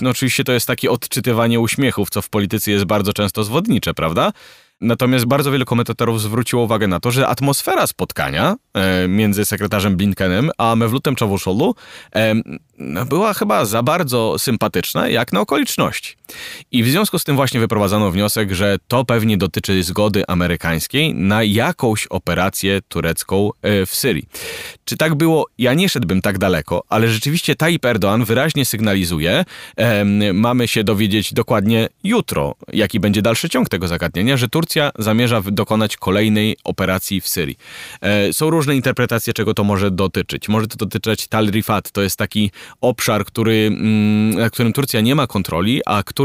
no 0.00 0.10
oczywiście 0.10 0.44
to 0.44 0.52
jest 0.52 0.66
takie 0.66 0.90
odczytywanie 0.90 1.60
uśmiechów, 1.60 2.10
co 2.10 2.22
w 2.22 2.28
polityce 2.28 2.70
jest 2.70 2.84
bardzo 2.84 3.12
często 3.12 3.44
zwodnicze, 3.54 3.94
prawda? 3.94 4.32
Natomiast 4.80 5.24
bardzo 5.24 5.50
wielu 5.50 5.64
komentatorów 5.64 6.20
zwróciło 6.20 6.62
uwagę 6.62 6.86
na 6.86 7.00
to, 7.00 7.10
że 7.10 7.28
atmosfera 7.28 7.86
spotkania 7.86 8.56
e, 8.74 9.08
między 9.08 9.44
sekretarzem 9.44 9.96
Blinkenem 9.96 10.50
a 10.58 10.76
Mewlutem 10.76 11.14
Czavusholu 11.16 11.74
e, 12.14 12.34
no, 12.78 13.04
była 13.04 13.34
chyba 13.34 13.64
za 13.64 13.82
bardzo 13.82 14.38
sympatyczna 14.38 15.08
jak 15.08 15.32
na 15.32 15.40
okoliczności. 15.40 16.16
I 16.72 16.82
w 16.82 16.90
związku 16.90 17.18
z 17.18 17.24
tym 17.24 17.36
właśnie 17.36 17.60
wyprowadzano 17.60 18.10
wniosek, 18.10 18.52
że 18.52 18.76
to 18.88 19.04
pewnie 19.04 19.36
dotyczy 19.36 19.82
zgody 19.82 20.22
amerykańskiej 20.28 21.14
na 21.14 21.42
jakąś 21.42 22.06
operację 22.06 22.80
turecką 22.88 23.50
e, 23.62 23.86
w 23.86 23.94
Syrii. 23.94 24.28
Czy 24.84 24.96
tak 24.96 25.14
było? 25.14 25.46
Ja 25.58 25.74
nie 25.74 25.88
szedłbym 25.88 26.22
tak 26.22 26.38
daleko, 26.38 26.82
ale 26.88 27.08
rzeczywiście 27.08 27.54
Tayyip 27.54 27.82
Erdoğan 27.82 28.24
wyraźnie 28.24 28.64
sygnalizuje, 28.64 29.44
mamy 30.34 30.68
się 30.68 30.84
dowiedzieć 30.84 31.34
dokładnie 31.34 31.88
jutro, 32.04 32.54
jaki 32.72 33.00
będzie 33.00 33.22
dalszy 33.22 33.48
ciąg 33.48 33.68
tego 33.68 33.88
zagadnienia, 33.88 34.36
że 34.36 34.48
Turcja 34.48 34.90
zamierza 34.98 35.42
dokonać 35.52 35.96
kolejnej 35.96 36.56
operacji 36.64 37.20
w 37.20 37.28
Syrii. 37.28 37.58
E, 38.00 38.32
są 38.32 38.50
różne 38.50 38.76
interpretacje, 38.76 39.32
czego 39.32 39.54
to 39.54 39.64
może 39.64 39.90
dotyczyć. 39.90 40.48
Może 40.48 40.66
to 40.66 40.76
dotyczyć 40.76 41.28
Tal 41.28 41.50
Rifat, 41.50 41.92
to 41.92 42.02
jest 42.02 42.16
taki 42.16 42.50
obszar, 42.80 43.24
który, 43.24 43.66
mm, 43.66 44.30
na 44.30 44.50
którym 44.50 44.72
Turcja 44.72 45.00
nie 45.00 45.14
ma 45.14 45.26
kontroli, 45.26 45.80
a 45.86 46.02
który 46.02 46.23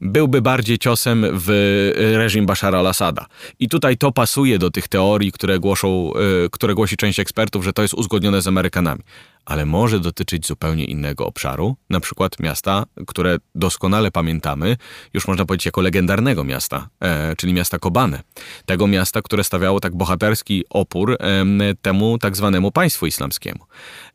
byłby 0.00 0.42
bardziej 0.42 0.78
ciosem 0.78 1.26
w 1.32 1.48
reżim 1.96 2.46
Bashara 2.46 2.78
al-Assada. 2.78 3.26
I 3.58 3.68
tutaj 3.68 3.96
to 3.96 4.12
pasuje 4.12 4.58
do 4.58 4.70
tych 4.70 4.88
teorii, 4.88 5.32
które, 5.32 5.58
głoszą, 5.58 6.12
e, 6.14 6.48
które 6.50 6.74
głosi 6.74 6.96
część 6.96 7.20
ekspertów, 7.20 7.64
że 7.64 7.72
to 7.72 7.82
jest 7.82 7.94
uzgodnione 7.94 8.42
z 8.42 8.46
Amerykanami 8.46 9.02
ale 9.44 9.66
może 9.66 10.00
dotyczyć 10.00 10.46
zupełnie 10.46 10.84
innego 10.84 11.26
obszaru, 11.26 11.76
na 11.90 12.00
przykład 12.00 12.40
miasta, 12.40 12.84
które 13.06 13.36
doskonale 13.54 14.10
pamiętamy, 14.10 14.76
już 15.14 15.28
można 15.28 15.44
powiedzieć 15.44 15.66
jako 15.66 15.80
legendarnego 15.80 16.44
miasta, 16.44 16.88
e, 17.00 17.36
czyli 17.36 17.52
miasta 17.52 17.78
Kobane. 17.78 18.22
Tego 18.66 18.86
miasta, 18.86 19.22
które 19.22 19.44
stawiało 19.44 19.80
tak 19.80 19.96
bohaterski 19.96 20.64
opór 20.70 21.16
temu 21.82 22.18
tak 22.18 22.36
zwanemu 22.36 22.72
państwu 22.72 23.06
islamskiemu. 23.06 23.64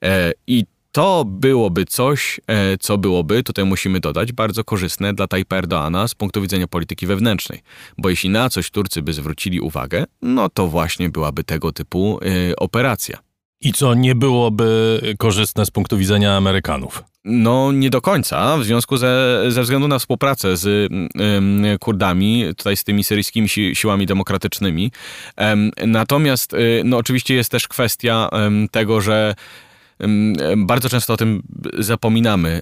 E, 0.04 0.32
I 0.48 0.66
to 0.92 1.26
byłoby 1.26 1.86
coś, 1.86 2.40
e, 2.48 2.78
co 2.78 2.98
byłoby, 2.98 3.44
tutaj 3.44 3.66
musimy 3.66 4.00
dodać, 4.00 4.32
bardzo 4.32 4.64
korzystne 4.64 5.14
dla 5.14 5.28
Tayyip 5.28 5.54
Erdoana 5.54 6.08
z 6.08 6.16
punktu 6.16 6.42
widzenia 6.42 6.68
polityki 6.68 7.08
wewnętrznej. 7.08 7.62
Bo 7.98 8.10
jeśli 8.10 8.30
na 8.30 8.50
coś 8.50 8.72
Turcy 8.72 9.02
by 9.02 9.14
zwrócili 9.14 9.60
uwagę, 9.60 10.06
no 10.22 10.50
to 10.50 10.68
właśnie 10.68 11.10
byłaby 11.10 11.44
tego 11.44 11.72
typu 11.72 12.20
y, 12.24 12.56
operacja. 12.56 13.18
I 13.62 13.74
co 13.74 13.94
nie 13.94 14.16
byłoby 14.16 15.02
korzystne 15.18 15.66
z 15.66 15.72
punktu 15.72 15.98
widzenia 15.98 16.38
Amerykanów? 16.38 17.04
No, 17.26 17.72
nie 17.72 17.90
do 17.90 18.02
końca, 18.02 18.58
w 18.58 18.64
związku 18.64 18.98
ze, 18.98 19.44
ze 19.48 19.62
względu 19.62 19.88
na 19.88 20.00
współpracę 20.00 20.58
z 20.58 20.66
y, 20.66 20.90
y, 21.74 21.80
Kurdami, 21.80 22.46
tutaj 22.58 22.78
z 22.78 22.84
tymi 22.84 23.04
syryjskimi 23.04 23.50
si, 23.50 23.76
siłami 23.76 24.06
demokratycznymi. 24.06 24.92
natomiast, 25.88 26.54
y, 26.54 26.82
no, 26.86 26.98
oczywiście 26.98 27.36
jest 27.36 27.52
też 27.52 27.68
kwestia 27.68 28.30
tego, 28.72 29.02
że 29.02 29.36
bardzo 30.58 30.90
często 30.90 31.14
o 31.14 31.18
tym 31.18 31.44
zapominamy, 31.78 32.62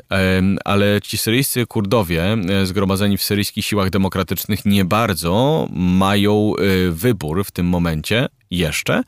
ale 0.66 1.02
ci 1.02 1.18
syryjscy 1.18 1.66
Kurdowie 1.66 2.24
e, 2.24 2.66
zgromadzeni 2.66 3.18
w 3.18 3.24
syryjskich 3.24 3.66
siłach 3.66 3.90
demokratycznych 3.90 4.66
nie 4.66 4.86
bardzo 4.86 5.68
mają 5.72 6.54
e, 6.56 6.92
wybór 6.92 7.44
w 7.44 7.52
tym 7.52 7.66
momencie 7.66 8.28
jeszcze 8.52 9.04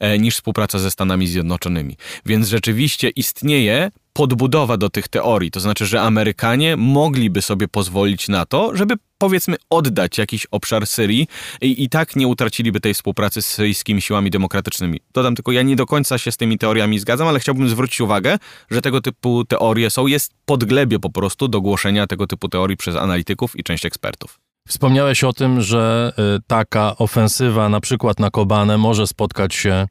e, 0.00 0.18
niż 0.18 0.34
współpraca 0.34 0.78
ze 0.78 0.90
Stanami 0.90 1.26
Zjednoczonymi. 1.26 1.96
Więc 2.26 2.48
rzeczywiście 2.48 3.08
istnieje 3.08 3.90
podbudowa 4.12 4.76
do 4.76 4.90
tych 4.90 5.08
teorii. 5.08 5.50
To 5.50 5.60
znaczy, 5.60 5.86
że 5.86 6.02
Amerykanie 6.02 6.76
mogliby 6.76 7.42
sobie 7.42 7.68
pozwolić 7.68 8.28
na 8.28 8.46
to, 8.46 8.76
żeby 8.76 8.94
powiedzmy 9.20 9.56
oddać 9.70 10.18
jakiś 10.18 10.46
obszar 10.50 10.86
Syrii 10.86 11.26
i, 11.60 11.84
i 11.84 11.88
tak 11.88 12.16
nie 12.16 12.28
utraciliby 12.28 12.80
tej 12.80 12.94
współpracy 12.94 13.42
z 13.42 13.46
syryjskimi 13.46 14.02
siłami 14.02 14.30
demokratycznymi. 14.30 15.00
Dodam 15.12 15.34
tylko, 15.34 15.52
ja 15.52 15.62
nie 15.62 15.76
do 15.76 15.86
końca 15.86 16.18
się 16.18 16.32
z 16.32 16.36
tymi 16.36 16.58
teoriami 16.58 16.98
zgadzam, 16.98 17.28
ale 17.28 17.40
chciałbym 17.40 17.68
zwrócić 17.68 18.00
uwagę, 18.00 18.38
że 18.70 18.82
tego 18.82 19.00
typu 19.00 19.44
teorie 19.44 19.90
są, 19.90 20.06
jest 20.06 20.32
podglebie 20.44 20.98
po 20.98 21.10
prostu 21.10 21.48
do 21.48 21.60
głoszenia 21.60 22.06
tego 22.06 22.26
typu 22.26 22.48
teorii 22.48 22.76
przez 22.76 22.96
analityków 22.96 23.58
i 23.58 23.62
część 23.62 23.86
ekspertów. 23.86 24.38
Wspomniałeś 24.68 25.24
o 25.24 25.32
tym, 25.32 25.60
że 25.60 26.12
y, 26.36 26.42
taka 26.46 26.96
ofensywa 26.96 27.68
na 27.68 27.80
przykład 27.80 28.20
na 28.20 28.30
Kobanę 28.30 28.78
może 28.78 29.06
spotkać 29.06 29.54
się 29.54 29.86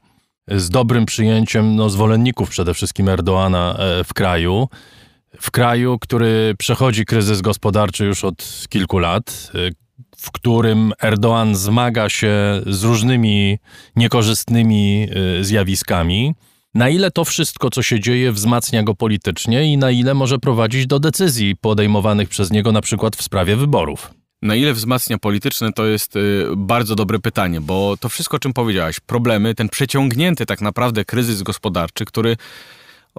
z 0.48 0.70
dobrym 0.70 1.06
przyjęciem 1.06 1.76
no, 1.76 1.90
zwolenników 1.90 2.50
przede 2.50 2.74
wszystkim 2.74 3.10
Erdoana 3.10 3.76
e, 3.78 4.04
w 4.04 4.14
kraju. 4.14 4.70
W 5.40 5.52
kraju, 5.52 6.00
który 6.00 6.56
przechodzi 6.58 7.06
kryzys 7.06 7.42
gospodarczy 7.42 8.06
już 8.06 8.24
od 8.24 8.68
kilku 8.70 9.00
lat, 9.00 9.52
e, 9.56 9.72
w 10.18 10.32
którym 10.32 10.94
Erdoğan 11.04 11.56
zmaga 11.56 12.10
się 12.10 12.62
z 12.68 12.84
różnymi 12.84 13.58
niekorzystnymi 13.96 15.08
e, 15.40 15.44
zjawiskami. 15.44 16.36
Na 16.74 16.90
ile 16.90 17.12
to 17.12 17.26
wszystko, 17.26 17.70
co 17.70 17.84
się 17.84 18.00
dzieje, 18.00 18.32
wzmacnia 18.32 18.84
go 18.84 18.96
politycznie 18.96 19.74
i 19.74 19.78
na 19.78 19.92
ile 19.92 20.14
może 20.14 20.40
prowadzić 20.40 20.88
do 20.88 21.00
decyzji 21.00 21.56
podejmowanych 21.56 22.30
przez 22.30 22.52
niego, 22.52 22.72
na 22.72 22.82
przykład 22.82 23.16
w 23.16 23.24
sprawie 23.24 23.56
wyborów? 23.56 24.14
Na 24.42 24.56
ile 24.56 24.74
wzmacnia 24.74 25.18
polityczne, 25.18 25.74
to 25.74 25.86
jest 25.86 26.16
y, 26.16 26.46
bardzo 26.58 26.96
dobre 26.96 27.20
pytanie, 27.20 27.62
bo 27.62 27.98
to 28.00 28.10
wszystko, 28.10 28.38
o 28.38 28.40
czym 28.40 28.54
powiedziałaś, 28.54 29.00
problemy, 29.00 29.56
ten 29.56 29.70
przeciągnięty 29.70 30.46
tak 30.46 30.62
naprawdę 30.62 31.06
kryzys 31.06 31.44
gospodarczy, 31.44 32.06
który 32.06 32.38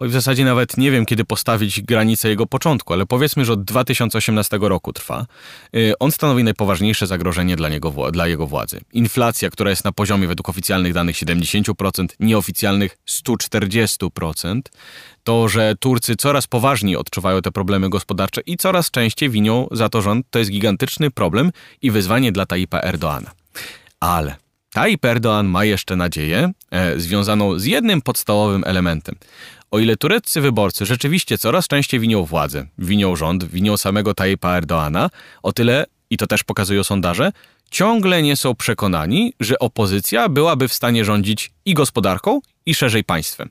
Oj, 0.00 0.08
w 0.08 0.12
zasadzie 0.12 0.44
nawet 0.44 0.76
nie 0.76 0.90
wiem, 0.90 1.06
kiedy 1.06 1.24
postawić 1.24 1.82
granicę 1.82 2.28
jego 2.28 2.46
początku, 2.46 2.92
ale 2.92 3.06
powiedzmy, 3.06 3.44
że 3.44 3.52
od 3.52 3.64
2018 3.64 4.58
roku 4.60 4.92
trwa. 4.92 5.26
Y, 5.76 5.92
on 5.98 6.12
stanowi 6.12 6.44
najpoważniejsze 6.44 7.06
zagrożenie 7.06 7.56
dla, 7.56 7.68
niego, 7.68 8.10
dla 8.12 8.26
jego 8.26 8.46
władzy. 8.46 8.80
Inflacja, 8.92 9.50
która 9.50 9.70
jest 9.70 9.84
na 9.84 9.92
poziomie 9.92 10.28
według 10.28 10.48
oficjalnych 10.48 10.92
danych 10.92 11.16
70%, 11.16 12.06
nieoficjalnych 12.20 12.98
140%. 13.08 14.60
To, 15.24 15.48
że 15.48 15.74
Turcy 15.80 16.16
coraz 16.16 16.46
poważniej 16.46 16.96
odczuwają 16.96 17.42
te 17.42 17.52
problemy 17.52 17.88
gospodarcze 17.88 18.40
i 18.46 18.56
coraz 18.56 18.90
częściej 18.90 19.30
winią 19.30 19.68
za 19.70 19.88
to 19.88 20.02
rząd, 20.02 20.26
to 20.30 20.38
jest 20.38 20.50
gigantyczny 20.50 21.10
problem 21.10 21.52
i 21.82 21.90
wyzwanie 21.90 22.32
dla 22.32 22.46
Tayyipa 22.46 22.80
Erdoana. 22.80 23.30
Ale 24.00 24.36
Tayyip 24.72 25.04
Erdoğan 25.04 25.46
ma 25.46 25.64
jeszcze 25.64 25.96
nadzieję 25.96 26.52
e, 26.70 27.00
związaną 27.00 27.58
z 27.58 27.64
jednym 27.64 28.02
podstawowym 28.02 28.64
elementem. 28.66 29.14
O 29.70 29.78
ile 29.78 29.96
tureccy 29.96 30.40
wyborcy 30.40 30.86
rzeczywiście 30.86 31.38
coraz 31.38 31.68
częściej 31.68 32.00
winią 32.00 32.24
władzę, 32.24 32.66
winią 32.78 33.16
rząd, 33.16 33.44
winią 33.44 33.76
samego 33.76 34.14
Tayyipa 34.14 34.56
Erdoana, 34.56 35.10
o 35.42 35.52
tyle, 35.52 35.86
i 36.10 36.16
to 36.16 36.26
też 36.26 36.44
pokazują 36.44 36.84
sondaże, 36.84 37.32
ciągle 37.70 38.22
nie 38.22 38.36
są 38.36 38.54
przekonani, 38.54 39.32
że 39.40 39.58
opozycja 39.58 40.28
byłaby 40.28 40.68
w 40.68 40.74
stanie 40.74 41.04
rządzić 41.04 41.50
i 41.64 41.74
gospodarką, 41.74 42.40
i 42.66 42.74
szerzej 42.74 43.04
państwem. 43.04 43.50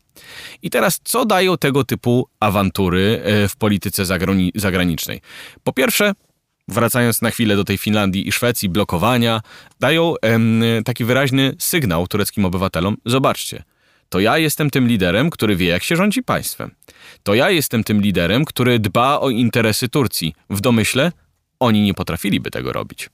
I 0.61 0.69
teraz, 0.69 0.99
co 1.03 1.25
dają 1.25 1.57
tego 1.57 1.83
typu 1.83 2.27
awantury 2.39 3.21
e, 3.23 3.47
w 3.47 3.55
polityce 3.55 4.03
zagranicznej? 4.55 5.21
Po 5.63 5.73
pierwsze, 5.73 6.13
wracając 6.67 7.21
na 7.21 7.31
chwilę 7.31 7.55
do 7.55 7.63
tej 7.63 7.77
Finlandii 7.77 8.27
i 8.27 8.31
Szwecji, 8.31 8.69
blokowania, 8.69 9.41
dają 9.79 10.13
em, 10.21 10.63
taki 10.85 11.05
wyraźny 11.05 11.55
sygnał 11.59 12.07
tureckim 12.07 12.45
obywatelom: 12.45 12.97
zobaczcie, 13.05 13.63
to 14.09 14.19
ja 14.19 14.37
jestem 14.37 14.69
tym 14.69 14.87
liderem, 14.87 15.29
który 15.29 15.55
wie, 15.55 15.67
jak 15.67 15.83
się 15.83 15.95
rządzi 15.95 16.23
państwem. 16.23 16.71
To 17.23 17.33
ja 17.33 17.49
jestem 17.49 17.83
tym 17.83 18.01
liderem, 18.01 18.45
który 18.45 18.79
dba 18.79 19.19
o 19.19 19.29
interesy 19.29 19.89
Turcji. 19.89 20.35
W 20.49 20.61
domyśle 20.61 21.11
oni 21.59 21.81
nie 21.81 21.93
potrafiliby 21.93 22.51
tego 22.51 22.73
robić. 22.73 23.09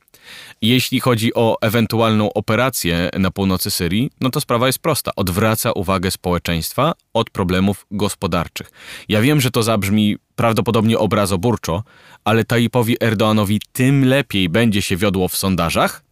Jeśli 0.61 0.99
chodzi 0.99 1.33
o 1.33 1.57
ewentualną 1.61 2.33
operację 2.33 3.09
na 3.19 3.31
północy 3.31 3.71
Syrii, 3.71 4.11
no 4.21 4.29
to 4.29 4.41
sprawa 4.41 4.67
jest 4.67 4.79
prosta. 4.79 5.11
Odwraca 5.15 5.71
uwagę 5.71 6.11
społeczeństwa 6.11 6.93
od 7.13 7.29
problemów 7.29 7.85
gospodarczych. 7.91 8.71
Ja 9.09 9.21
wiem, 9.21 9.41
że 9.41 9.51
to 9.51 9.63
zabrzmi 9.63 10.17
prawdopodobnie 10.35 10.99
obrazoburczo, 10.99 11.83
ale 12.23 12.43
Tayyipowi 12.43 13.03
Erdoanowi 13.03 13.61
tym 13.71 14.05
lepiej 14.05 14.49
będzie 14.49 14.81
się 14.81 14.97
wiodło 14.97 15.27
w 15.27 15.35
sondażach, 15.35 16.03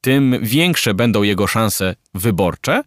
tym 0.00 0.38
większe 0.42 0.94
będą 0.94 1.22
jego 1.22 1.46
szanse 1.46 1.94
wyborcze, 2.14 2.82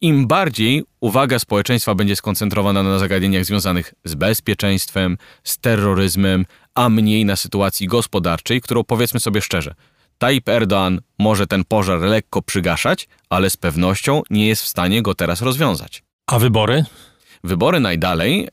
im 0.00 0.26
bardziej 0.26 0.84
uwaga 1.00 1.38
społeczeństwa 1.38 1.94
będzie 1.94 2.16
skoncentrowana 2.16 2.82
na 2.82 2.98
zagadnieniach 2.98 3.44
związanych 3.44 3.94
z 4.04 4.14
bezpieczeństwem, 4.14 5.18
z 5.44 5.58
terroryzmem, 5.58 6.46
a 6.74 6.88
mniej 6.88 7.24
na 7.24 7.36
sytuacji 7.36 7.86
gospodarczej, 7.86 8.60
którą 8.60 8.84
powiedzmy 8.84 9.20
sobie 9.20 9.40
szczerze, 9.40 9.74
Tayyip 10.18 10.48
Erdoğan 10.48 10.98
może 11.18 11.46
ten 11.46 11.64
pożar 11.64 12.00
lekko 12.00 12.42
przygaszać, 12.42 13.08
ale 13.30 13.50
z 13.50 13.56
pewnością 13.56 14.22
nie 14.30 14.48
jest 14.48 14.62
w 14.62 14.68
stanie 14.68 15.02
go 15.02 15.14
teraz 15.14 15.42
rozwiązać. 15.42 16.02
A 16.26 16.38
wybory? 16.38 16.84
Wybory 17.46 17.80
najdalej 17.80 18.48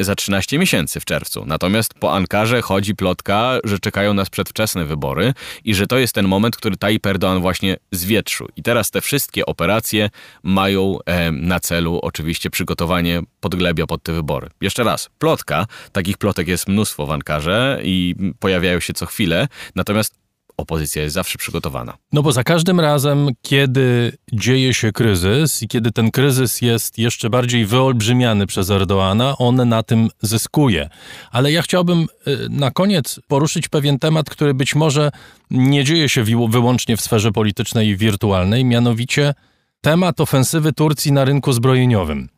za 0.00 0.14
13 0.14 0.58
miesięcy 0.58 1.00
w 1.00 1.04
czerwcu. 1.04 1.44
Natomiast 1.46 1.94
po 1.94 2.14
Ankarze 2.14 2.62
chodzi 2.62 2.94
plotka, 2.94 3.58
że 3.64 3.78
czekają 3.78 4.14
nas 4.14 4.30
przedwczesne 4.30 4.84
wybory 4.84 5.34
i 5.64 5.74
że 5.74 5.86
to 5.86 5.98
jest 5.98 6.14
ten 6.14 6.28
moment, 6.28 6.56
który 6.56 6.76
Tayyip 6.76 7.06
Erdoğan 7.06 7.40
właśnie 7.40 7.76
zwietrzył. 7.92 8.48
I 8.56 8.62
teraz 8.62 8.90
te 8.90 9.00
wszystkie 9.00 9.46
operacje 9.46 10.10
mają 10.42 10.98
na 11.32 11.60
celu 11.60 11.98
oczywiście 12.02 12.50
przygotowanie 12.50 13.22
podglebia 13.40 13.86
pod 13.86 14.02
te 14.02 14.12
wybory. 14.12 14.48
Jeszcze 14.60 14.84
raz, 14.84 15.10
plotka, 15.18 15.66
takich 15.92 16.18
plotek 16.18 16.48
jest 16.48 16.68
mnóstwo 16.68 17.06
w 17.06 17.10
Ankarze 17.10 17.80
i 17.84 18.14
pojawiają 18.38 18.80
się 18.80 18.92
co 18.92 19.06
chwilę, 19.06 19.48
natomiast 19.74 20.21
opozycja 20.56 21.02
jest 21.02 21.14
zawsze 21.14 21.38
przygotowana. 21.38 21.96
No 22.12 22.22
bo 22.22 22.32
za 22.32 22.44
każdym 22.44 22.80
razem, 22.80 23.28
kiedy 23.42 24.12
dzieje 24.32 24.74
się 24.74 24.92
kryzys 24.92 25.62
i 25.62 25.68
kiedy 25.68 25.92
ten 25.92 26.10
kryzys 26.10 26.62
jest 26.62 26.98
jeszcze 26.98 27.30
bardziej 27.30 27.66
wyolbrzymiany 27.66 28.46
przez 28.46 28.70
Erdoana, 28.70 29.38
on 29.38 29.68
na 29.68 29.82
tym 29.82 30.08
zyskuje. 30.22 30.88
Ale 31.30 31.52
ja 31.52 31.62
chciałbym 31.62 32.06
y, 32.26 32.48
na 32.50 32.70
koniec 32.70 33.20
poruszyć 33.28 33.68
pewien 33.68 33.98
temat, 33.98 34.30
który 34.30 34.54
być 34.54 34.74
może 34.74 35.10
nie 35.50 35.84
dzieje 35.84 36.08
się 36.08 36.24
wyłącznie 36.48 36.96
w 36.96 37.00
sferze 37.00 37.32
politycznej 37.32 37.88
i 37.88 37.96
wirtualnej, 37.96 38.64
mianowicie 38.64 39.34
temat 39.80 40.20
ofensywy 40.20 40.72
Turcji 40.72 41.12
na 41.12 41.24
rynku 41.24 41.52
zbrojeniowym. 41.52 42.28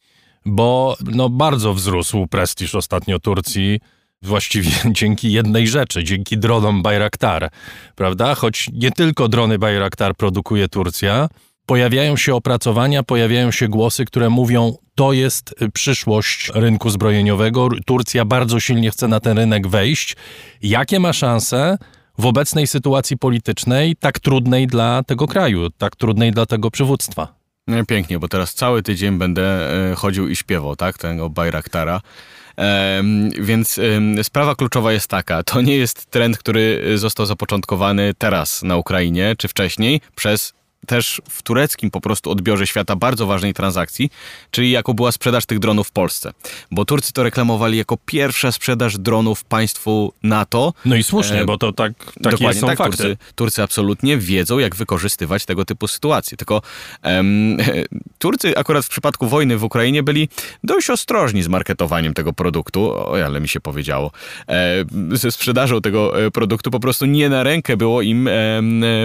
Bo 0.46 0.96
no, 1.04 1.28
bardzo 1.28 1.74
wzrósł 1.74 2.26
prestiż 2.26 2.74
ostatnio 2.74 3.18
Turcji 3.18 3.80
właściwie 4.24 4.70
dzięki 4.98 5.32
jednej 5.32 5.68
rzeczy, 5.68 6.04
dzięki 6.04 6.38
dronom 6.38 6.82
Bayraktar, 6.82 7.50
prawda? 7.94 8.34
Choć 8.34 8.70
nie 8.72 8.90
tylko 8.90 9.28
drony 9.28 9.58
Bayraktar 9.58 10.16
produkuje 10.16 10.68
Turcja, 10.68 11.28
pojawiają 11.66 12.16
się 12.16 12.34
opracowania, 12.34 13.02
pojawiają 13.02 13.50
się 13.50 13.68
głosy, 13.68 14.04
które 14.04 14.30
mówią, 14.30 14.76
to 14.94 15.12
jest 15.12 15.54
przyszłość 15.72 16.50
rynku 16.54 16.90
zbrojeniowego. 16.90 17.68
Turcja 17.86 18.24
bardzo 18.24 18.60
silnie 18.60 18.90
chce 18.90 19.08
na 19.08 19.20
ten 19.20 19.38
rynek 19.38 19.66
wejść. 19.66 20.16
Jakie 20.62 21.00
ma 21.00 21.12
szanse 21.12 21.78
w 22.18 22.26
obecnej 22.26 22.66
sytuacji 22.66 23.18
politycznej, 23.18 23.96
tak 23.96 24.20
trudnej 24.20 24.66
dla 24.66 25.02
tego 25.02 25.26
kraju, 25.26 25.70
tak 25.70 25.96
trudnej 25.96 26.32
dla 26.32 26.46
tego 26.46 26.70
przywództwa? 26.70 27.34
No 27.66 27.84
pięknie, 27.84 28.18
bo 28.18 28.28
teraz 28.28 28.54
cały 28.54 28.82
tydzień 28.82 29.18
będę 29.18 29.74
e, 29.90 29.94
chodził 29.94 30.28
i 30.28 30.36
śpiewał, 30.36 30.76
tak, 30.76 30.98
tego 30.98 31.30
Bayraktara. 31.30 32.00
Więc 33.40 33.80
sprawa 34.22 34.54
kluczowa 34.54 34.92
jest 34.92 35.08
taka: 35.08 35.42
to 35.42 35.60
nie 35.60 35.76
jest 35.76 36.06
trend, 36.06 36.38
który 36.38 36.82
został 36.98 37.26
zapoczątkowany 37.26 38.14
teraz 38.18 38.62
na 38.62 38.76
Ukrainie 38.76 39.34
czy 39.38 39.48
wcześniej 39.48 40.00
przez 40.14 40.52
też 40.86 41.22
w 41.30 41.42
tureckim 41.42 41.90
po 41.90 42.00
prostu 42.00 42.30
odbiorze 42.30 42.66
świata 42.66 42.96
bardzo 42.96 43.26
ważnej 43.26 43.54
transakcji, 43.54 44.10
czyli 44.50 44.70
jaką 44.70 44.92
była 44.92 45.12
sprzedaż 45.12 45.46
tych 45.46 45.58
dronów 45.58 45.88
w 45.88 45.92
Polsce. 45.92 46.32
Bo 46.70 46.84
Turcy 46.84 47.12
to 47.12 47.22
reklamowali 47.22 47.78
jako 47.78 47.96
pierwsza 48.06 48.52
sprzedaż 48.52 48.98
dronów 48.98 49.44
państwu 49.44 50.12
NATO. 50.22 50.72
No 50.84 50.96
i 50.96 51.02
słusznie, 51.02 51.40
e, 51.40 51.44
bo 51.44 51.58
to 51.58 51.72
tak, 51.72 51.92
takie 52.22 52.54
są 52.54 52.66
tak, 52.66 52.78
fakty. 52.78 52.96
Turcy, 52.96 53.16
Turcy 53.34 53.62
absolutnie 53.62 54.18
wiedzą, 54.18 54.58
jak 54.58 54.76
wykorzystywać 54.76 55.44
tego 55.44 55.64
typu 55.64 55.88
sytuacje. 55.88 56.36
Tylko 56.36 56.62
em, 57.02 57.56
Turcy 58.18 58.58
akurat 58.58 58.84
w 58.84 58.88
przypadku 58.88 59.28
wojny 59.28 59.58
w 59.58 59.64
Ukrainie 59.64 60.02
byli 60.02 60.28
dość 60.64 60.90
ostrożni 60.90 61.42
z 61.42 61.48
marketowaniem 61.48 62.14
tego 62.14 62.32
produktu, 62.32 62.92
oj, 63.10 63.22
ale 63.22 63.40
mi 63.40 63.48
się 63.48 63.60
powiedziało, 63.60 64.10
e, 64.48 64.84
ze 65.12 65.30
sprzedażą 65.30 65.80
tego 65.80 66.24
e, 66.26 66.30
produktu 66.30 66.70
po 66.70 66.80
prostu 66.80 67.06
nie 67.06 67.28
na 67.28 67.42
rękę 67.42 67.76
było 67.76 68.02
im 68.02 68.28
e, 68.28 68.32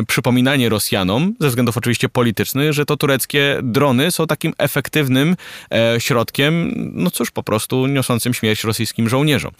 przypominanie 0.07 0.69
Rosjanom, 0.69 1.33
ze 1.39 1.49
względu 1.49 1.68
względów 1.69 1.77
oczywiście 1.77 2.09
politycznych, 2.09 2.73
że 2.73 2.85
to 2.85 2.97
tureckie 2.97 3.59
drony 3.63 4.11
są 4.11 4.27
takim 4.27 4.53
efektywnym 4.57 5.35
e, 5.71 5.99
środkiem, 5.99 6.73
no 6.93 7.11
cóż, 7.11 7.31
po 7.31 7.43
prostu 7.43 7.87
niosącym 7.87 8.33
śmierć 8.33 8.63
rosyjskim 8.63 9.09
żołnierzom. 9.09 9.51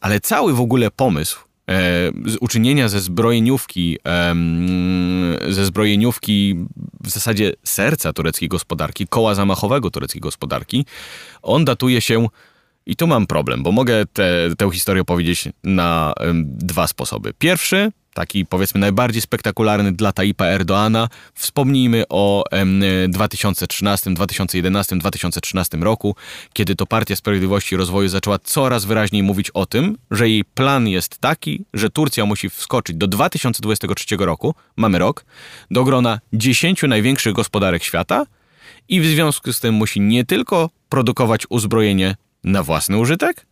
Ale 0.00 0.20
cały 0.20 0.54
w 0.54 0.60
ogóle 0.60 0.90
pomysł 0.90 1.38
e, 1.40 1.74
z 2.26 2.36
uczynienia 2.40 2.88
ze 2.88 3.00
zbrojeniówki, 3.00 3.98
ze 5.48 5.64
zbrojeniówki 5.64 6.56
w 7.00 7.10
zasadzie 7.10 7.52
serca 7.64 8.12
tureckiej 8.12 8.48
gospodarki, 8.48 9.06
koła 9.06 9.34
zamachowego 9.34 9.90
tureckiej 9.90 10.20
gospodarki, 10.20 10.86
on 11.42 11.64
datuje 11.64 12.00
się 12.00 12.28
i 12.88 12.96
tu 12.96 13.06
mam 13.06 13.26
problem, 13.26 13.62
bo 13.62 13.72
mogę 13.72 14.06
te, 14.12 14.48
tę 14.58 14.70
historię 14.72 15.02
opowiedzieć 15.02 15.48
na 15.64 16.14
dwa 16.44 16.86
sposoby. 16.86 17.32
Pierwszy 17.38 17.92
taki 18.14 18.46
powiedzmy 18.46 18.80
najbardziej 18.80 19.22
spektakularny 19.22 19.92
dla 19.92 20.12
Taipa 20.12 20.46
Erdoana. 20.46 21.08
Wspomnijmy 21.34 22.04
o 22.08 22.44
2013, 23.08 24.14
2011, 24.14 24.96
2013 24.96 25.76
roku, 25.76 26.16
kiedy 26.52 26.76
to 26.76 26.86
Partia 26.86 27.16
Sprawiedliwości 27.16 27.74
i 27.74 27.78
Rozwoju 27.78 28.08
zaczęła 28.08 28.38
coraz 28.38 28.84
wyraźniej 28.84 29.22
mówić 29.22 29.50
o 29.50 29.66
tym, 29.66 29.98
że 30.10 30.28
jej 30.28 30.44
plan 30.44 30.88
jest 30.88 31.18
taki, 31.18 31.64
że 31.74 31.90
Turcja 31.90 32.26
musi 32.26 32.50
wskoczyć 32.50 32.96
do 32.96 33.06
2023 33.06 34.16
roku, 34.16 34.54
mamy 34.76 34.98
rok, 34.98 35.24
do 35.70 35.84
grona 35.84 36.20
10 36.32 36.82
największych 36.82 37.32
gospodarek 37.32 37.84
świata 37.84 38.26
i 38.88 39.00
w 39.00 39.06
związku 39.06 39.52
z 39.52 39.60
tym 39.60 39.74
musi 39.74 40.00
nie 40.00 40.24
tylko 40.24 40.70
produkować 40.88 41.42
uzbrojenie 41.48 42.16
na 42.44 42.62
własny 42.62 42.98
użytek, 42.98 43.46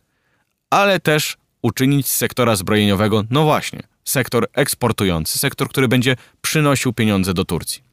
ale 0.69 0.99
też 0.99 1.37
uczynić 1.61 2.07
z 2.07 2.15
sektora 2.15 2.55
zbrojeniowego, 2.55 3.23
no 3.29 3.43
właśnie, 3.43 3.79
sektor 4.03 4.47
eksportujący, 4.53 5.39
sektor, 5.39 5.69
który 5.69 5.87
będzie 5.87 6.15
przynosił 6.41 6.93
pieniądze 6.93 7.33
do 7.33 7.45
Turcji. 7.45 7.86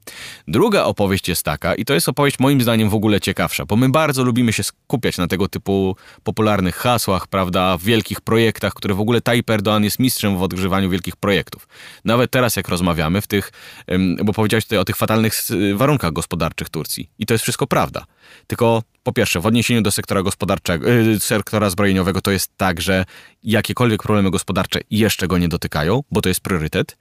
Druga 0.49 0.85
opowieść 0.85 1.29
jest 1.29 1.43
taka, 1.43 1.75
i 1.75 1.85
to 1.85 1.95
jest 1.95 2.09
opowieść 2.09 2.39
moim 2.39 2.61
zdaniem 2.61 2.89
w 2.91 2.95
ogóle 2.95 3.21
ciekawsza, 3.21 3.65
bo 3.67 3.77
my 3.77 3.89
bardzo 3.89 4.25
lubimy 4.25 4.53
się 4.53 4.63
skupiać 4.63 5.19
na 5.19 5.27
tego 5.27 5.49
typu 5.49 5.97
popularnych 6.23 6.77
hasłach, 6.77 7.27
prawda, 7.27 7.79
wielkich 7.79 8.21
projektach, 8.21 8.75
które 8.75 8.95
w 8.95 9.01
ogóle 9.01 9.21
Tayyip 9.21 9.47
Erdoğan 9.47 9.85
jest 9.85 9.99
mistrzem 9.99 10.39
w 10.39 10.43
odgrzewaniu 10.43 10.91
wielkich 10.91 11.17
projektów. 11.17 11.69
Nawet 12.05 12.31
teraz, 12.31 12.57
jak 12.57 12.69
rozmawiamy 12.69 13.21
w 13.21 13.27
tych, 13.27 13.53
bo 14.25 14.33
powiedziałeś 14.33 14.65
tutaj 14.65 14.79
o 14.79 14.85
tych 14.85 14.97
fatalnych 14.97 15.35
warunkach 15.75 16.13
gospodarczych 16.13 16.69
Turcji. 16.69 17.11
I 17.19 17.27
to 17.27 17.35
jest 17.35 17.43
wszystko 17.43 17.67
prawda. 17.67 18.05
Tylko 18.47 18.83
po 19.03 19.13
pierwsze, 19.13 19.41
w 19.41 19.47
odniesieniu 19.47 19.83
do 19.83 19.91
sektora 19.91 20.23
gospodarczego, 20.23 20.91
y, 20.91 21.21
sektora 21.21 21.71
zbrojeniowego 21.71 22.21
to 22.21 22.31
jest 22.31 22.51
tak, 22.57 22.81
że 22.81 23.05
jakiekolwiek 23.43 24.03
problemy 24.03 24.31
gospodarcze 24.31 24.81
jeszcze 24.91 25.29
go 25.29 25.39
nie 25.39 25.49
dotykają, 25.49 26.03
bo 26.11 26.21
to 26.21 26.29
jest 26.29 26.41
priorytet. 26.41 26.97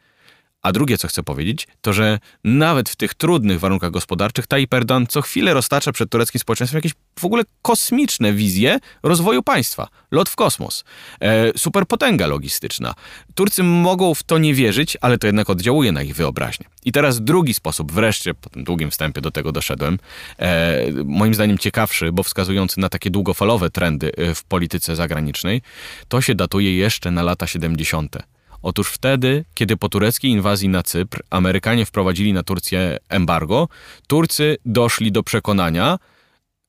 A 0.63 0.71
drugie, 0.71 0.97
co 0.97 1.07
chcę 1.07 1.23
powiedzieć, 1.23 1.67
to 1.81 1.93
że 1.93 2.19
nawet 2.43 2.89
w 2.89 2.95
tych 2.95 3.13
trudnych 3.13 3.59
warunkach 3.59 3.91
gospodarczych 3.91 4.47
Tayyip 4.47 4.71
Erdoğan 4.71 5.07
co 5.07 5.21
chwilę 5.21 5.53
roztacza 5.53 5.91
przed 5.91 6.09
tureckim 6.09 6.39
społeczeństwem 6.39 6.77
jakieś 6.77 6.93
w 7.19 7.25
ogóle 7.25 7.43
kosmiczne 7.61 8.33
wizje 8.33 8.79
rozwoju 9.03 9.43
państwa. 9.43 9.87
Lot 10.11 10.29
w 10.29 10.35
kosmos, 10.35 10.83
e, 11.19 11.57
superpotęga 11.57 12.27
logistyczna. 12.27 12.93
Turcy 13.35 13.63
mogą 13.63 14.13
w 14.15 14.23
to 14.23 14.37
nie 14.37 14.53
wierzyć, 14.53 14.97
ale 15.01 15.17
to 15.17 15.27
jednak 15.27 15.49
oddziałuje 15.49 15.91
na 15.91 16.03
ich 16.03 16.15
wyobraźnię. 16.15 16.65
I 16.85 16.91
teraz 16.91 17.21
drugi 17.21 17.53
sposób, 17.53 17.91
wreszcie 17.91 18.33
po 18.33 18.49
tym 18.49 18.63
długim 18.63 18.91
wstępie 18.91 19.21
do 19.21 19.31
tego 19.31 19.51
doszedłem, 19.51 19.99
e, 20.39 20.81
moim 21.05 21.33
zdaniem 21.33 21.57
ciekawszy, 21.57 22.11
bo 22.11 22.23
wskazujący 22.23 22.79
na 22.79 22.89
takie 22.89 23.09
długofalowe 23.09 23.69
trendy 23.69 24.11
e, 24.17 24.35
w 24.35 24.43
polityce 24.43 24.95
zagranicznej, 24.95 25.61
to 26.07 26.21
się 26.21 26.35
datuje 26.35 26.77
jeszcze 26.77 27.11
na 27.11 27.23
lata 27.23 27.47
70. 27.47 28.32
Otóż 28.63 28.89
wtedy, 28.89 29.45
kiedy 29.53 29.77
po 29.77 29.89
tureckiej 29.89 30.31
inwazji 30.31 30.69
na 30.69 30.83
Cypr 30.83 31.21
Amerykanie 31.29 31.85
wprowadzili 31.85 32.33
na 32.33 32.43
Turcję 32.43 32.97
embargo, 33.09 33.67
Turcy 34.07 34.57
doszli 34.65 35.11
do 35.11 35.23
przekonania, 35.23 35.99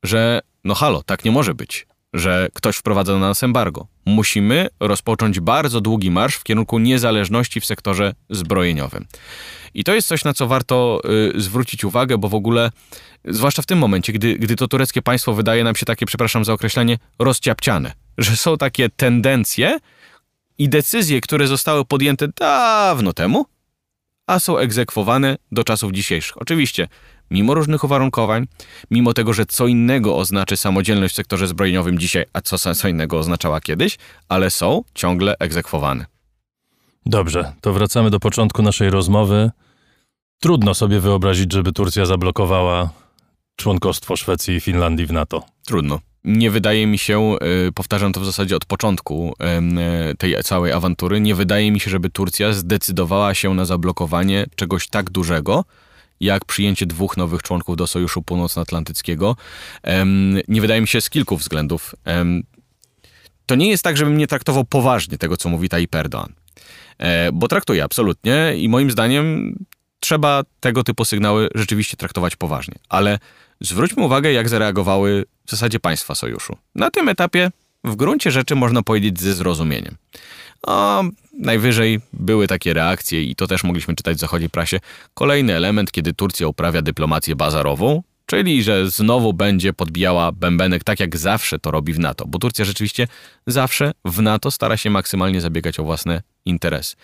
że 0.03 0.41
no 0.65 0.75
halo, 0.75 1.03
tak 1.03 1.25
nie 1.25 1.33
może 1.33 1.55
być 1.55 1.87
że 2.15 2.49
ktoś 2.55 2.77
wprowadza 2.77 3.13
na 3.13 3.19
nas 3.19 3.43
embargo. 3.43 3.87
Musimy 4.07 4.69
rozpocząć 4.81 5.41
bardzo 5.41 5.81
długi 5.81 6.11
marsz 6.11 6.37
w 6.37 6.45
kierunku 6.45 6.79
niezależności 6.79 7.61
w 7.61 7.67
sektorze 7.67 8.15
zbrojeniowym. 8.31 9.07
I 9.75 9.85
to 9.85 9.95
jest 9.95 10.09
coś, 10.09 10.25
na 10.25 10.35
co 10.35 10.47
warto 10.47 11.03
y, 11.35 11.41
zwrócić 11.41 11.85
uwagę, 11.85 12.19
bo 12.19 12.29
w 12.29 12.35
ogóle, 12.35 12.71
zwłaszcza 13.25 13.63
w 13.63 13.67
tym 13.67 13.79
momencie, 13.79 14.13
gdy, 14.13 14.39
gdy 14.39 14.57
to 14.57 14.69
tureckie 14.69 15.03
państwo 15.03 15.35
wydaje 15.35 15.65
nam 15.65 15.77
się 15.77 15.87
takie, 15.87 16.07
przepraszam 16.07 16.45
za 16.45 16.53
określenie, 16.53 16.99
rozciapciane, 17.19 17.93
że 18.19 18.37
są 18.37 18.57
takie 18.57 18.89
tendencje 18.89 19.79
i 20.59 20.69
decyzje, 20.69 21.21
które 21.21 21.47
zostały 21.47 21.85
podjęte 21.85 22.29
dawno 22.29 23.13
temu, 23.13 23.47
a 24.27 24.39
są 24.39 24.59
egzekwowane 24.59 25.37
do 25.53 25.65
czasów 25.65 25.93
dzisiejszych. 25.93 26.43
Oczywiście, 26.43 26.89
mimo 27.31 27.55
różnych 27.55 27.85
uwarunkowań, 27.85 28.47
mimo 28.91 29.15
tego, 29.15 29.33
że 29.33 29.47
co 29.47 29.67
innego 29.67 30.17
oznaczy 30.17 30.57
samodzielność 30.57 31.15
w 31.15 31.17
sektorze 31.17 31.49
zbrojeniowym 31.49 31.99
dzisiaj, 31.99 32.25
a 32.33 32.41
co, 32.41 32.75
co 32.75 32.89
innego 32.89 33.19
oznaczała 33.19 33.61
kiedyś, 33.61 33.99
ale 34.29 34.51
są 34.51 34.83
ciągle 34.95 35.35
egzekwowane. 35.39 36.07
Dobrze, 37.07 37.53
to 37.61 37.73
wracamy 37.73 38.11
do 38.11 38.21
początku 38.21 38.63
naszej 38.63 38.91
rozmowy. 38.91 39.51
Trudno 40.41 40.75
sobie 40.75 41.01
wyobrazić, 41.01 41.53
żeby 41.53 41.73
Turcja 41.73 42.07
zablokowała 42.07 42.91
członkostwo 43.57 44.17
Szwecji 44.17 44.55
i 44.55 44.61
Finlandii 44.61 45.07
w 45.07 45.13
NATO. 45.13 45.47
Trudno. 45.67 46.01
Nie 46.25 46.51
wydaje 46.51 46.87
mi 46.87 46.99
się, 46.99 47.37
y, 47.69 47.73
powtarzam 47.73 48.13
to 48.13 48.21
w 48.21 48.25
zasadzie 48.25 48.57
od 48.57 48.65
początku 48.65 49.35
y, 50.13 50.17
tej 50.17 50.37
całej 50.45 50.73
awantury, 50.73 51.21
nie 51.21 51.35
wydaje 51.35 51.73
mi 51.73 51.81
się, 51.81 51.91
żeby 51.91 52.11
Turcja 52.11 52.53
zdecydowała 52.53 53.35
się 53.35 53.55
na 53.55 53.65
zablokowanie 53.65 54.47
czegoś 54.57 54.89
tak 54.89 55.11
dużego, 55.11 55.65
jak 56.21 56.45
przyjęcie 56.45 56.87
dwóch 56.87 57.17
nowych 57.17 57.43
członków 57.43 57.77
do 57.77 57.87
Sojuszu 57.87 58.23
Północnoatlantyckiego. 58.23 59.37
Nie 60.49 60.61
wydaje 60.61 60.81
mi 60.81 60.89
się 60.89 61.01
z 61.01 61.11
kilku 61.11 61.37
względów. 61.37 61.95
To 63.47 63.55
nie 63.55 63.69
jest 63.69 63.85
tak, 63.85 63.97
żebym 63.97 64.17
nie 64.17 64.27
traktował 64.27 64.65
poważnie 64.65 65.19
tego, 65.19 65.37
co 65.37 65.49
mówi 65.49 65.69
Tayyip 65.69 65.91
Erdoğan. 65.91 66.29
E, 66.99 67.33
bo 67.33 67.49
traktuje 67.49 67.85
absolutnie 67.85 68.55
i 68.57 68.69
moim 68.69 68.91
zdaniem 68.91 69.59
trzeba 70.01 70.43
tego 70.61 70.85
typu 70.85 71.05
sygnały 71.05 71.49
rzeczywiście 71.55 71.97
traktować 71.97 72.37
poważnie. 72.37 72.75
Ale 72.89 73.19
zwróćmy 73.61 74.05
uwagę, 74.05 74.33
jak 74.33 74.49
zareagowały 74.49 75.25
w 75.47 75.51
zasadzie 75.51 75.81
państwa 75.81 76.15
sojuszu. 76.15 76.57
Na 76.75 76.91
tym 76.91 77.09
etapie 77.09 77.51
w 77.85 77.97
gruncie 77.97 78.31
rzeczy 78.31 78.55
można 78.55 78.83
powiedzieć 78.83 79.21
ze 79.21 79.35
zrozumieniem. 79.35 79.97
O, 80.63 81.05
najwyżej 81.39 82.01
były 82.13 82.47
takie 82.47 82.75
reakcje 82.75 83.23
i 83.23 83.35
to 83.35 83.47
też 83.47 83.65
mogliśmy 83.65 83.95
czytać 83.95 84.17
w 84.17 84.21
zachodniej 84.21 84.51
prasie. 84.51 84.81
Kolejny 85.15 85.55
element, 85.57 85.93
kiedy 85.93 86.15
Turcja 86.15 86.49
uprawia 86.49 86.83
dyplomację 86.83 87.37
bazarową, 87.37 88.03
czyli 88.27 88.63
że 88.63 88.91
znowu 88.91 89.33
będzie 89.33 89.73
podbijała 89.73 90.33
bębenek 90.33 90.85
tak 90.85 91.01
jak 91.01 91.17
zawsze 91.17 91.59
to 91.59 91.71
robi 91.71 91.93
w 91.93 91.99
NATO, 91.99 92.25
bo 92.27 92.39
Turcja 92.39 92.65
rzeczywiście 92.65 93.09
zawsze 93.47 93.93
w 94.05 94.23
NATO 94.23 94.51
stara 94.51 94.77
się 94.77 94.91
maksymalnie 94.91 95.41
zabiegać 95.41 95.81
o 95.81 95.85
własne 95.85 96.23
interesy. 96.45 96.97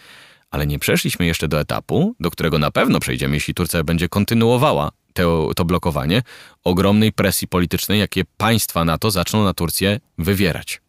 Ale 0.50 0.66
nie 0.66 0.78
przeszliśmy 0.78 1.26
jeszcze 1.26 1.48
do 1.48 1.60
etapu, 1.60 2.14
do 2.20 2.30
którego 2.30 2.58
na 2.58 2.70
pewno 2.70 3.00
przejdziemy, 3.00 3.36
jeśli 3.36 3.54
Turcja 3.54 3.84
będzie 3.84 4.08
kontynuowała 4.08 4.90
to, 5.12 5.50
to 5.56 5.64
blokowanie 5.64 6.22
ogromnej 6.64 7.12
presji 7.12 7.48
politycznej, 7.48 8.00
jakie 8.00 8.22
państwa 8.36 8.84
NATO 8.84 9.10
zaczną 9.10 9.44
na 9.44 9.54
Turcję 9.54 10.00
wywierać. 10.18 10.80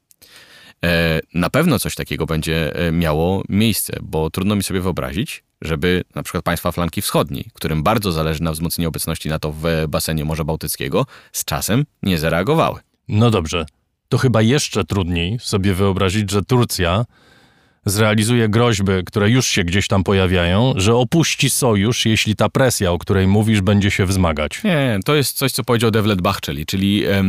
E, 0.84 1.19
na 1.34 1.49
pewno 1.49 1.79
coś 1.79 1.95
takiego 1.95 2.25
będzie 2.25 2.75
e, 2.75 2.91
miało 2.91 3.43
miejsce, 3.49 3.97
bo 4.01 4.29
trudno 4.29 4.55
mi 4.55 4.63
sobie 4.63 4.81
wyobrazić, 4.81 5.43
żeby 5.62 6.03
na 6.15 6.23
przykład 6.23 6.43
państwa 6.43 6.71
flanki 6.71 7.01
wschodniej, 7.01 7.45
którym 7.53 7.84
bardzo 7.84 8.12
zależy 8.12 8.43
na 8.43 8.51
wzmocnieniu 8.51 8.89
obecności 8.89 9.29
NATO 9.29 9.51
w 9.51 9.63
basenie 9.89 10.25
Morza 10.25 10.43
Bałtyckiego, 10.43 11.05
z 11.31 11.45
czasem 11.45 11.86
nie 12.03 12.17
zareagowały. 12.17 12.79
No 13.07 13.31
dobrze, 13.31 13.65
to 14.10 14.17
chyba 14.17 14.41
jeszcze 14.41 14.84
trudniej 14.84 15.39
sobie 15.39 15.73
wyobrazić, 15.73 16.31
że 16.31 16.41
Turcja 16.41 17.05
zrealizuje 17.85 18.49
groźby, 18.49 18.91
które 19.05 19.29
już 19.29 19.47
się 19.47 19.63
gdzieś 19.63 19.87
tam 19.87 20.03
pojawiają, 20.03 20.73
że 20.75 20.95
opuści 20.95 21.49
sojusz, 21.49 22.05
jeśli 22.05 22.35
ta 22.35 22.49
presja, 22.49 22.91
o 22.91 22.97
której 22.97 23.27
mówisz, 23.27 23.61
będzie 23.61 23.91
się 23.91 24.05
wzmagać. 24.05 24.63
Nie, 24.63 24.99
to 25.05 25.15
jest 25.15 25.37
coś, 25.37 25.51
co 25.51 25.63
powiedział 25.63 25.91
Devlet 25.91 26.21
Bachczeli, 26.21 26.65
czyli 26.65 27.05
e, 27.05 27.23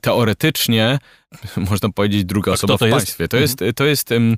teoretycznie 0.00 0.98
można 1.70 1.88
powiedzieć, 1.88 2.24
druga 2.24 2.52
osoba 2.52 2.76
w 2.76 2.80
państwie. 2.80 3.28
To 3.28 3.36
jest, 3.36 3.64
to 3.76 3.84
jest 3.84 4.10
um, 4.10 4.36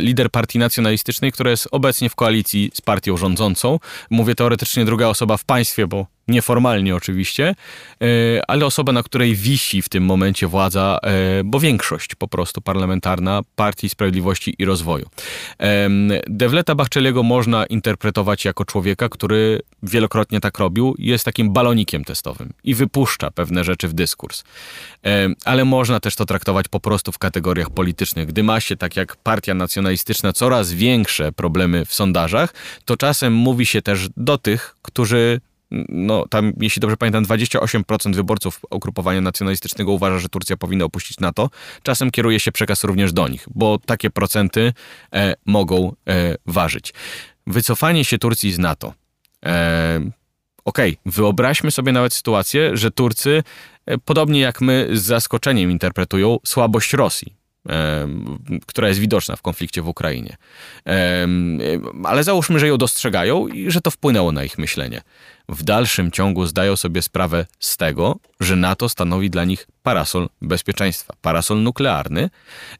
lider 0.00 0.30
partii 0.30 0.58
nacjonalistycznej, 0.58 1.32
która 1.32 1.50
jest 1.50 1.68
obecnie 1.70 2.10
w 2.10 2.14
koalicji 2.14 2.70
z 2.74 2.80
partią 2.80 3.16
rządzącą. 3.16 3.78
Mówię 4.10 4.34
teoretycznie 4.34 4.84
druga 4.84 5.06
osoba 5.06 5.36
w 5.36 5.44
państwie, 5.44 5.86
bo 5.86 6.06
nieformalnie 6.30 6.96
oczywiście, 6.96 7.54
e, 8.02 8.04
ale 8.48 8.66
osoba, 8.66 8.92
na 8.92 9.02
której 9.02 9.34
wisi 9.34 9.82
w 9.82 9.88
tym 9.88 10.04
momencie 10.04 10.46
władza, 10.46 10.98
e, 11.02 11.44
bo 11.44 11.60
większość 11.60 12.14
po 12.14 12.28
prostu 12.28 12.60
parlamentarna 12.60 13.40
Partii 13.56 13.88
Sprawiedliwości 13.88 14.54
i 14.58 14.64
Rozwoju. 14.64 15.06
Devleta 16.26 16.74
Bachczeliego 16.74 17.22
można 17.22 17.66
interpretować 17.66 18.44
jako 18.44 18.64
człowieka, 18.64 19.08
który 19.08 19.62
wielokrotnie 19.82 20.40
tak 20.40 20.58
robił, 20.58 20.94
jest 20.98 21.24
takim 21.24 21.52
balonikiem 21.52 22.04
testowym 22.04 22.52
i 22.64 22.74
wypuszcza 22.74 23.30
pewne 23.30 23.64
rzeczy 23.64 23.88
w 23.88 23.92
dyskurs. 23.92 24.44
Ale 25.44 25.64
można 25.64 26.00
też 26.00 26.16
to 26.20 26.26
traktować 26.26 26.68
po 26.68 26.80
prostu 26.80 27.12
w 27.12 27.18
kategoriach 27.18 27.70
politycznych. 27.70 28.26
Gdy 28.26 28.42
ma 28.42 28.60
się, 28.60 28.76
tak 28.76 28.96
jak 28.96 29.16
partia 29.16 29.54
nacjonalistyczna, 29.54 30.32
coraz 30.32 30.72
większe 30.72 31.32
problemy 31.32 31.84
w 31.84 31.94
sondażach, 31.94 32.54
to 32.84 32.96
czasem 32.96 33.32
mówi 33.32 33.66
się 33.66 33.82
też 33.82 34.08
do 34.16 34.38
tych, 34.38 34.76
którzy 34.82 35.40
no 35.88 36.28
tam, 36.28 36.52
jeśli 36.60 36.80
dobrze 36.80 36.96
pamiętam, 36.96 37.24
28% 37.24 38.14
wyborców 38.14 38.60
ugrupowania 38.70 39.20
nacjonalistycznego 39.20 39.92
uważa, 39.92 40.18
że 40.18 40.28
Turcja 40.28 40.56
powinna 40.56 40.84
opuścić 40.84 41.20
NATO. 41.20 41.50
Czasem 41.82 42.10
kieruje 42.10 42.40
się 42.40 42.52
przekaz 42.52 42.84
również 42.84 43.12
do 43.12 43.28
nich, 43.28 43.46
bo 43.54 43.78
takie 43.78 44.10
procenty 44.10 44.72
e, 45.12 45.34
mogą 45.46 45.92
e, 46.08 46.34
ważyć. 46.46 46.94
Wycofanie 47.46 48.04
się 48.04 48.18
Turcji 48.18 48.52
z 48.52 48.58
NATO. 48.58 48.94
E, 49.44 50.00
Okej, 50.64 50.90
okay, 50.92 51.12
wyobraźmy 51.12 51.70
sobie 51.70 51.92
nawet 51.92 52.14
sytuację, 52.14 52.76
że 52.76 52.90
Turcy, 52.90 53.42
e, 53.86 53.98
podobnie 53.98 54.40
jak 54.40 54.60
my, 54.60 54.88
z 54.92 55.02
zaskoczeniem 55.02 55.70
interpretują 55.70 56.38
słabość 56.44 56.92
Rosji 56.92 57.39
która 58.66 58.88
jest 58.88 59.00
widoczna 59.00 59.36
w 59.36 59.42
konflikcie 59.42 59.82
w 59.82 59.88
Ukrainie. 59.88 60.36
Ale 62.04 62.24
załóżmy, 62.24 62.58
że 62.58 62.68
ją 62.68 62.76
dostrzegają 62.76 63.46
i 63.46 63.70
że 63.70 63.80
to 63.80 63.90
wpłynęło 63.90 64.32
na 64.32 64.44
ich 64.44 64.58
myślenie. 64.58 65.00
W 65.48 65.62
dalszym 65.62 66.10
ciągu 66.10 66.46
zdają 66.46 66.76
sobie 66.76 67.02
sprawę 67.02 67.46
z 67.60 67.76
tego, 67.76 68.16
że 68.40 68.56
NATO 68.56 68.88
stanowi 68.88 69.30
dla 69.30 69.44
nich 69.44 69.66
parasol 69.82 70.28
bezpieczeństwa, 70.42 71.14
parasol 71.22 71.62
nuklearny, 71.62 72.30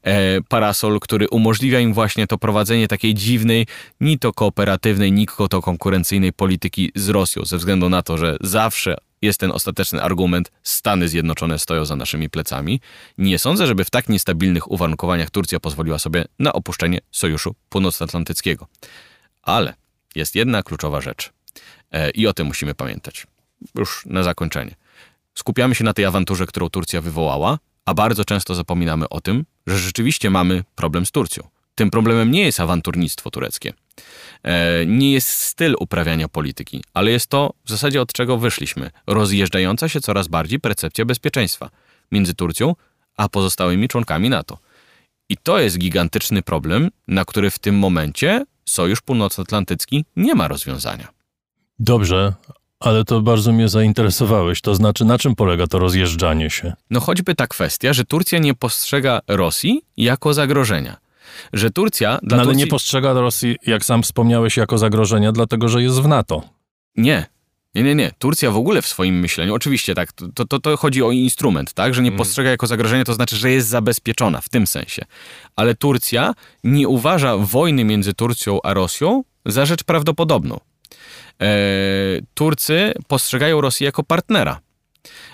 e, 0.03 0.41
parasol, 0.41 0.99
który 0.99 1.29
umożliwia 1.29 1.79
im 1.79 1.93
właśnie 1.93 2.27
to 2.27 2.37
prowadzenie 2.37 2.87
takiej 2.87 3.13
dziwnej, 3.13 3.67
ni 4.01 4.19
to 4.19 4.33
kooperatywnej, 4.33 5.11
ni 5.11 5.27
to 5.49 5.61
konkurencyjnej 5.61 6.33
polityki 6.33 6.91
z 6.95 7.09
Rosją, 7.09 7.45
ze 7.45 7.57
względu 7.57 7.89
na 7.89 8.01
to, 8.01 8.17
że 8.17 8.37
zawsze 8.41 8.95
jest 9.21 9.39
ten 9.39 9.51
ostateczny 9.51 10.03
argument, 10.03 10.51
Stany 10.63 11.07
Zjednoczone 11.07 11.59
stoją 11.59 11.85
za 11.85 11.95
naszymi 11.95 12.29
plecami. 12.29 12.81
Nie 13.17 13.39
sądzę, 13.39 13.67
żeby 13.67 13.85
w 13.85 13.89
tak 13.89 14.09
niestabilnych 14.09 14.71
uwarunkowaniach 14.71 15.29
Turcja 15.29 15.59
pozwoliła 15.59 15.99
sobie 15.99 16.25
na 16.39 16.53
opuszczenie 16.53 16.99
Sojuszu 17.11 17.55
Północnoatlantyckiego. 17.69 18.67
Ale 19.41 19.73
jest 20.15 20.35
jedna 20.35 20.63
kluczowa 20.63 21.01
rzecz 21.01 21.31
e, 21.91 22.09
i 22.09 22.27
o 22.27 22.33
tym 22.33 22.47
musimy 22.47 22.75
pamiętać. 22.75 23.27
Już 23.75 24.05
na 24.05 24.23
zakończenie. 24.23 24.75
Skupiamy 25.35 25.75
się 25.75 25.83
na 25.83 25.93
tej 25.93 26.05
awanturze, 26.05 26.45
którą 26.45 26.69
Turcja 26.69 27.01
wywołała, 27.01 27.59
a 27.85 27.93
bardzo 27.93 28.25
często 28.25 28.55
zapominamy 28.55 29.09
o 29.09 29.21
tym, 29.21 29.45
że 29.67 29.77
rzeczywiście 29.79 30.29
mamy 30.29 30.63
problem 30.75 31.05
z 31.05 31.11
Turcją. 31.11 31.47
Tym 31.81 31.91
problemem 31.91 32.31
nie 32.31 32.41
jest 32.41 32.59
awanturnictwo 32.59 33.31
tureckie. 33.31 33.73
E, 34.43 34.85
nie 34.85 35.11
jest 35.11 35.29
styl 35.29 35.75
uprawiania 35.79 36.27
polityki, 36.27 36.83
ale 36.93 37.11
jest 37.11 37.27
to 37.27 37.53
w 37.65 37.69
zasadzie 37.69 38.01
od 38.01 38.13
czego 38.13 38.37
wyszliśmy. 38.37 38.91
Rozjeżdżająca 39.07 39.89
się 39.89 40.01
coraz 40.01 40.27
bardziej 40.27 40.59
percepcja 40.59 41.05
bezpieczeństwa 41.05 41.69
między 42.11 42.33
Turcją 42.33 42.75
a 43.17 43.29
pozostałymi 43.29 43.87
członkami 43.87 44.29
NATO. 44.29 44.57
I 45.29 45.37
to 45.37 45.59
jest 45.59 45.77
gigantyczny 45.77 46.41
problem, 46.41 46.89
na 47.07 47.25
który 47.25 47.49
w 47.49 47.59
tym 47.59 47.79
momencie 47.79 48.45
Sojusz 48.65 49.01
Północnoatlantycki 49.01 50.05
nie 50.15 50.35
ma 50.35 50.47
rozwiązania. 50.47 51.07
Dobrze, 51.79 52.33
ale 52.79 53.05
to 53.05 53.21
bardzo 53.21 53.51
mnie 53.51 53.69
zainteresowałeś. 53.69 54.61
To 54.61 54.75
znaczy, 54.75 55.05
na 55.05 55.17
czym 55.17 55.35
polega 55.35 55.67
to 55.67 55.79
rozjeżdżanie 55.79 56.49
się? 56.49 56.73
No 56.89 56.99
choćby 56.99 57.35
ta 57.35 57.47
kwestia, 57.47 57.93
że 57.93 58.05
Turcja 58.05 58.39
nie 58.39 58.53
postrzega 58.53 59.19
Rosji 59.27 59.81
jako 59.97 60.33
zagrożenia 60.33 61.01
że 61.53 61.71
Turcja... 61.71 62.19
Dla 62.23 62.37
no, 62.37 62.41
ale 62.41 62.43
Turcji... 62.43 62.57
nie 62.57 62.67
postrzega 62.67 63.13
Rosji, 63.13 63.55
jak 63.65 63.85
sam 63.85 64.03
wspomniałeś, 64.03 64.57
jako 64.57 64.77
zagrożenia, 64.77 65.31
dlatego 65.31 65.69
że 65.69 65.83
jest 65.83 66.01
w 66.01 66.07
NATO. 66.07 66.43
Nie. 66.95 67.25
Nie, 67.75 67.83
nie, 67.83 67.95
nie. 67.95 68.11
Turcja 68.19 68.51
w 68.51 68.57
ogóle 68.57 68.81
w 68.81 68.87
swoim 68.87 69.19
myśleniu, 69.19 69.53
oczywiście 69.53 69.95
tak, 69.95 70.11
to, 70.11 70.45
to, 70.45 70.59
to 70.59 70.77
chodzi 70.77 71.03
o 71.03 71.11
instrument, 71.11 71.73
tak, 71.73 71.93
że 71.93 72.01
nie 72.01 72.09
mm. 72.09 72.17
postrzega 72.17 72.49
jako 72.49 72.67
zagrożenia, 72.67 73.03
to 73.03 73.13
znaczy, 73.13 73.35
że 73.35 73.51
jest 73.51 73.67
zabezpieczona 73.67 74.41
w 74.41 74.49
tym 74.49 74.67
sensie. 74.67 75.05
Ale 75.55 75.75
Turcja 75.75 76.33
nie 76.63 76.87
uważa 76.87 77.37
wojny 77.37 77.83
między 77.83 78.13
Turcją 78.13 78.59
a 78.63 78.73
Rosją 78.73 79.23
za 79.45 79.65
rzecz 79.65 79.83
prawdopodobną. 79.83 80.59
E, 81.41 81.47
Turcy 82.33 82.93
postrzegają 83.07 83.61
Rosję 83.61 83.85
jako 83.85 84.03
partnera. 84.03 84.59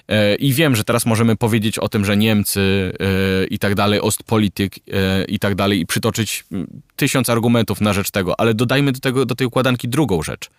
E, 0.08 0.36
I 0.36 0.54
wiem, 0.54 0.76
że 0.76 0.84
teraz 0.84 1.06
możemy 1.06 1.36
powiedzieć 1.36 1.80
o 1.80 1.90
tym, 1.90 2.06
że 2.06 2.18
Niemcy 2.18 2.94
e, 3.00 3.46
i 3.46 3.60
tak 3.60 3.76
dalej, 3.76 4.02
Ostpolitik 4.02 4.76
e, 4.92 5.24
i 5.26 5.40
tak 5.40 5.56
dalej, 5.56 5.80
i 5.80 5.86
przytoczyć 5.86 6.46
tysiąc 6.96 7.30
argumentów 7.30 7.82
na 7.82 7.94
rzecz 7.94 8.12
tego, 8.12 8.40
ale 8.40 8.54
dodajmy 8.54 8.92
do, 8.92 9.00
tego, 9.00 9.26
do 9.26 9.36
tej 9.36 9.48
układanki 9.48 9.88
drugą 9.88 10.24
rzecz– 10.24 10.50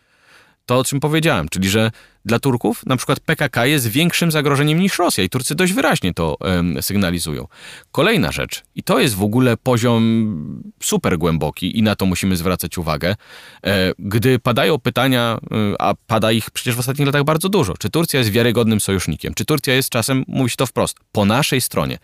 to, 0.68 0.78
o 0.78 0.84
czym 0.84 1.00
powiedziałem, 1.00 1.48
czyli 1.48 1.68
że 1.68 1.90
dla 2.24 2.38
Turków 2.38 2.86
na 2.86 2.96
przykład 2.96 3.20
PKK 3.20 3.66
jest 3.66 3.86
większym 3.86 4.30
zagrożeniem 4.30 4.80
niż 4.80 4.98
Rosja 4.98 5.24
i 5.24 5.28
Turcy 5.28 5.54
dość 5.54 5.72
wyraźnie 5.72 6.14
to 6.14 6.36
sygnalizują. 6.80 7.46
Kolejna 7.92 8.32
rzecz, 8.32 8.62
i 8.74 8.82
to 8.82 9.00
jest 9.00 9.14
w 9.14 9.22
ogóle 9.22 9.56
poziom 9.56 10.62
super 10.82 11.18
głęboki 11.18 11.78
i 11.78 11.82
na 11.82 11.96
to 11.96 12.06
musimy 12.06 12.36
zwracać 12.36 12.78
uwagę, 12.78 13.16
e, 13.64 13.92
gdy 13.98 14.38
padają 14.38 14.78
pytania, 14.78 15.38
e, 15.50 15.82
a 15.82 15.94
pada 16.06 16.32
ich 16.32 16.50
przecież 16.50 16.74
w 16.74 16.78
ostatnich 16.78 17.06
latach 17.06 17.24
bardzo 17.24 17.48
dużo, 17.48 17.76
czy 17.76 17.90
Turcja 17.90 18.18
jest 18.18 18.30
wiarygodnym 18.30 18.80
sojusznikiem, 18.80 19.34
czy 19.34 19.44
Turcja 19.44 19.74
jest 19.74 19.90
czasem, 19.90 20.24
mówi 20.28 20.50
się 20.50 20.56
to 20.56 20.66
wprost, 20.66 20.96
po 21.12 21.24
naszej 21.24 21.60
stronie. 21.60 21.98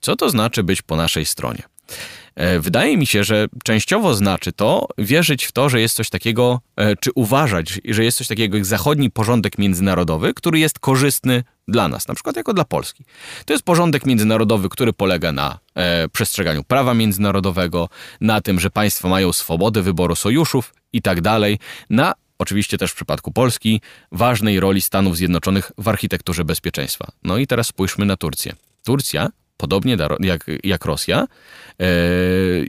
Co 0.00 0.16
to 0.16 0.30
znaczy 0.30 0.62
być 0.62 0.82
po 0.82 0.96
naszej 0.96 1.26
stronie? 1.26 1.62
E, 2.34 2.60
wydaje 2.60 2.96
mi 2.96 3.06
się, 3.06 3.24
że 3.24 3.46
częściowo 3.64 4.14
znaczy 4.14 4.52
to 4.52 4.88
wierzyć 4.98 5.44
w 5.44 5.52
to, 5.52 5.68
że 5.68 5.80
jest 5.80 5.96
coś 5.96 6.10
takiego, 6.10 6.60
e, 6.76 6.96
czy 6.96 7.10
uważać, 7.14 7.80
że 7.84 8.04
jest 8.04 8.18
coś 8.18 8.26
takiego 8.26 8.56
jak 8.56 8.66
zachodni 8.66 9.10
porządek 9.10 9.58
międzynarodowy, 9.58 10.34
który 10.34 10.58
jest 10.58 10.78
korzystny 10.78 11.44
dla 11.68 11.88
nas, 11.88 12.08
na 12.08 12.14
przykład 12.14 12.36
jako 12.36 12.54
dla 12.54 12.64
Polski. 12.64 13.04
To 13.44 13.52
jest 13.52 13.64
porządek 13.64 14.06
międzynarodowy, 14.06 14.68
który 14.68 14.92
polega 14.92 15.32
na 15.32 15.58
e, 15.74 16.08
przestrzeganiu 16.08 16.64
prawa 16.64 16.94
międzynarodowego, 16.94 17.88
na 18.20 18.40
tym, 18.40 18.60
że 18.60 18.70
państwa 18.70 19.08
mają 19.08 19.32
swobodę 19.32 19.82
wyboru 19.82 20.16
sojuszów 20.16 20.74
i 20.92 21.02
tak 21.02 21.20
dalej, 21.20 21.58
na 21.90 22.14
oczywiście 22.38 22.78
też 22.78 22.90
w 22.90 22.94
przypadku 22.94 23.32
Polski, 23.32 23.80
ważnej 24.12 24.60
roli 24.60 24.80
Stanów 24.80 25.16
Zjednoczonych 25.16 25.72
w 25.78 25.88
architekturze 25.88 26.44
bezpieczeństwa. 26.44 27.12
No 27.22 27.38
i 27.38 27.46
teraz 27.46 27.66
spójrzmy 27.66 28.04
na 28.06 28.16
Turcję. 28.16 28.52
Turcja 28.84 29.28
podobnie 29.60 29.96
jak, 30.20 30.46
jak 30.64 30.84
Rosja, 30.84 31.26
e, 31.80 31.86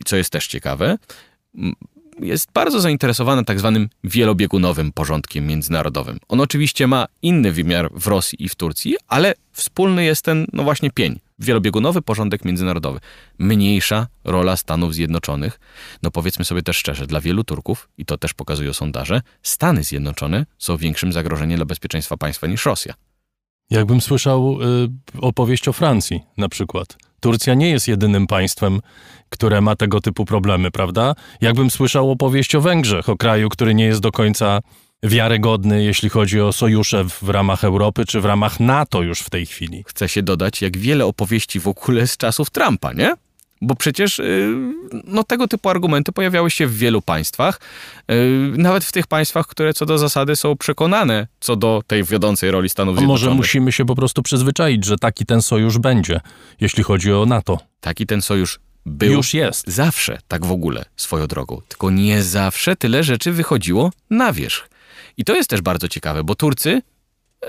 co 0.06 0.16
jest 0.16 0.30
też 0.30 0.48
ciekawe, 0.48 0.98
jest 2.20 2.52
bardzo 2.54 2.82
zainteresowana 2.82 3.44
tak 3.44 3.60
zwanym 3.60 3.90
wielobiegunowym 4.04 4.92
porządkiem 4.92 5.48
międzynarodowym. 5.48 6.20
On 6.28 6.42
oczywiście 6.42 6.88
ma 6.88 7.06
inny 7.22 7.52
wymiar 7.52 7.90
w 7.94 8.08
Rosji 8.08 8.44
i 8.44 8.50
w 8.50 8.56
Turcji, 8.56 8.96
ale 9.08 9.34
wspólny 9.52 10.04
jest 10.04 10.26
ten, 10.26 10.48
no 10.54 10.64
właśnie, 10.64 10.92
pień. 10.92 11.20
Wielobiegunowy 11.40 12.02
porządek 12.02 12.46
międzynarodowy. 12.46 13.00
Mniejsza 13.40 14.08
rola 14.24 14.58
Stanów 14.58 14.94
Zjednoczonych. 14.94 15.60
No 16.04 16.12
powiedzmy 16.12 16.46
sobie 16.46 16.62
też 16.62 16.78
szczerze, 16.78 17.08
dla 17.08 17.22
wielu 17.22 17.44
Turków, 17.44 17.90
i 17.98 18.06
to 18.06 18.18
też 18.18 18.34
pokazują 18.34 18.74
sondaże, 18.74 19.22
Stany 19.44 19.84
Zjednoczone 19.84 20.46
są 20.58 20.78
większym 20.78 21.14
zagrożeniem 21.14 21.58
dla 21.58 21.66
bezpieczeństwa 21.66 22.18
państwa 22.18 22.48
niż 22.48 22.66
Rosja. 22.66 22.94
Jakbym 23.72 24.02
słyszał 24.02 24.58
y, 24.62 24.90
opowieść 25.22 25.68
o 25.68 25.74
Francji 25.74 26.22
na 26.38 26.50
przykład. 26.50 26.98
Turcja 27.20 27.54
nie 27.54 27.70
jest 27.70 27.88
jedynym 27.88 28.28
państwem, 28.28 28.80
które 29.30 29.62
ma 29.62 29.76
tego 29.76 30.02
typu 30.02 30.26
problemy, 30.26 30.72
prawda? 30.72 31.16
Jakbym 31.42 31.72
słyszał 31.72 32.12
opowieść 32.12 32.56
o 32.56 32.62
Węgrzech, 32.62 33.10
o 33.10 33.18
kraju, 33.18 33.50
który 33.50 33.74
nie 33.74 33.86
jest 33.86 34.02
do 34.02 34.12
końca 34.12 34.60
wiarygodny, 35.04 35.84
jeśli 35.84 36.10
chodzi 36.10 36.42
o 36.42 36.54
sojusze 36.54 37.04
w, 37.04 37.30
ramach 37.30 37.64
Europy 37.64 38.06
czy 38.06 38.22
w 38.22 38.26
ramach 38.26 38.60
NATO 38.60 39.02
już 39.02 39.20
w 39.20 39.30
tej 39.30 39.46
chwili. 39.46 39.84
Chce 39.88 40.10
się 40.10 40.24
dodać, 40.24 40.62
jak 40.62 40.78
wiele 40.78 41.06
opowieści 41.06 41.60
w 41.60 41.68
ogóle 41.68 42.08
z 42.08 42.18
czasów 42.18 42.50
Trumpa, 42.50 42.94
nie? 42.94 43.14
Bo 43.62 43.76
przecież 43.76 44.20
y, 44.20 44.56
no, 45.04 45.24
tego 45.24 45.48
typu 45.48 45.70
argumenty 45.70 46.12
pojawiały 46.12 46.52
się 46.52 46.68
w 46.68 46.78
wielu 46.78 47.02
państwach, 47.02 47.60
y, 48.12 48.54
nawet 48.58 48.86
w 48.86 48.92
tych 48.92 49.08
państwach, 49.08 49.48
które 49.48 49.74
co 49.74 49.86
do 49.86 49.98
zasady 49.98 50.36
są 50.36 50.58
przekonane 50.58 51.28
co 51.40 51.56
do 51.56 51.82
tej 51.88 52.04
wiodącej 52.04 52.52
roli 52.52 52.70
Stanów 52.70 52.96
Zjednoczonych. 52.96 53.24
Może 53.24 53.38
musimy 53.38 53.72
się 53.72 53.86
po 53.86 53.96
prostu 53.96 54.24
przyzwyczaić, 54.24 54.86
że 54.86 54.98
taki 54.98 55.26
ten 55.26 55.42
sojusz 55.42 55.78
będzie, 55.78 56.22
jeśli 56.60 56.84
chodzi 56.84 57.14
o 57.14 57.26
NATO. 57.26 57.60
Taki 57.80 58.06
ten 58.06 58.22
sojusz 58.22 58.60
był 58.86 59.12
już 59.12 59.34
jest. 59.34 59.68
Zawsze 59.68 60.20
tak 60.28 60.46
w 60.46 60.52
ogóle 60.52 60.86
swoją 60.96 61.28
drogą. 61.28 61.62
Tylko 61.68 61.90
nie 61.90 62.24
zawsze 62.24 62.76
tyle 62.76 63.04
rzeczy 63.04 63.32
wychodziło 63.32 63.92
na 64.10 64.34
wierzch. 64.34 64.70
I 65.18 65.24
to 65.24 65.36
jest 65.36 65.50
też 65.50 65.62
bardzo 65.62 65.88
ciekawe, 65.88 66.24
bo 66.24 66.36
Turcy 66.36 66.82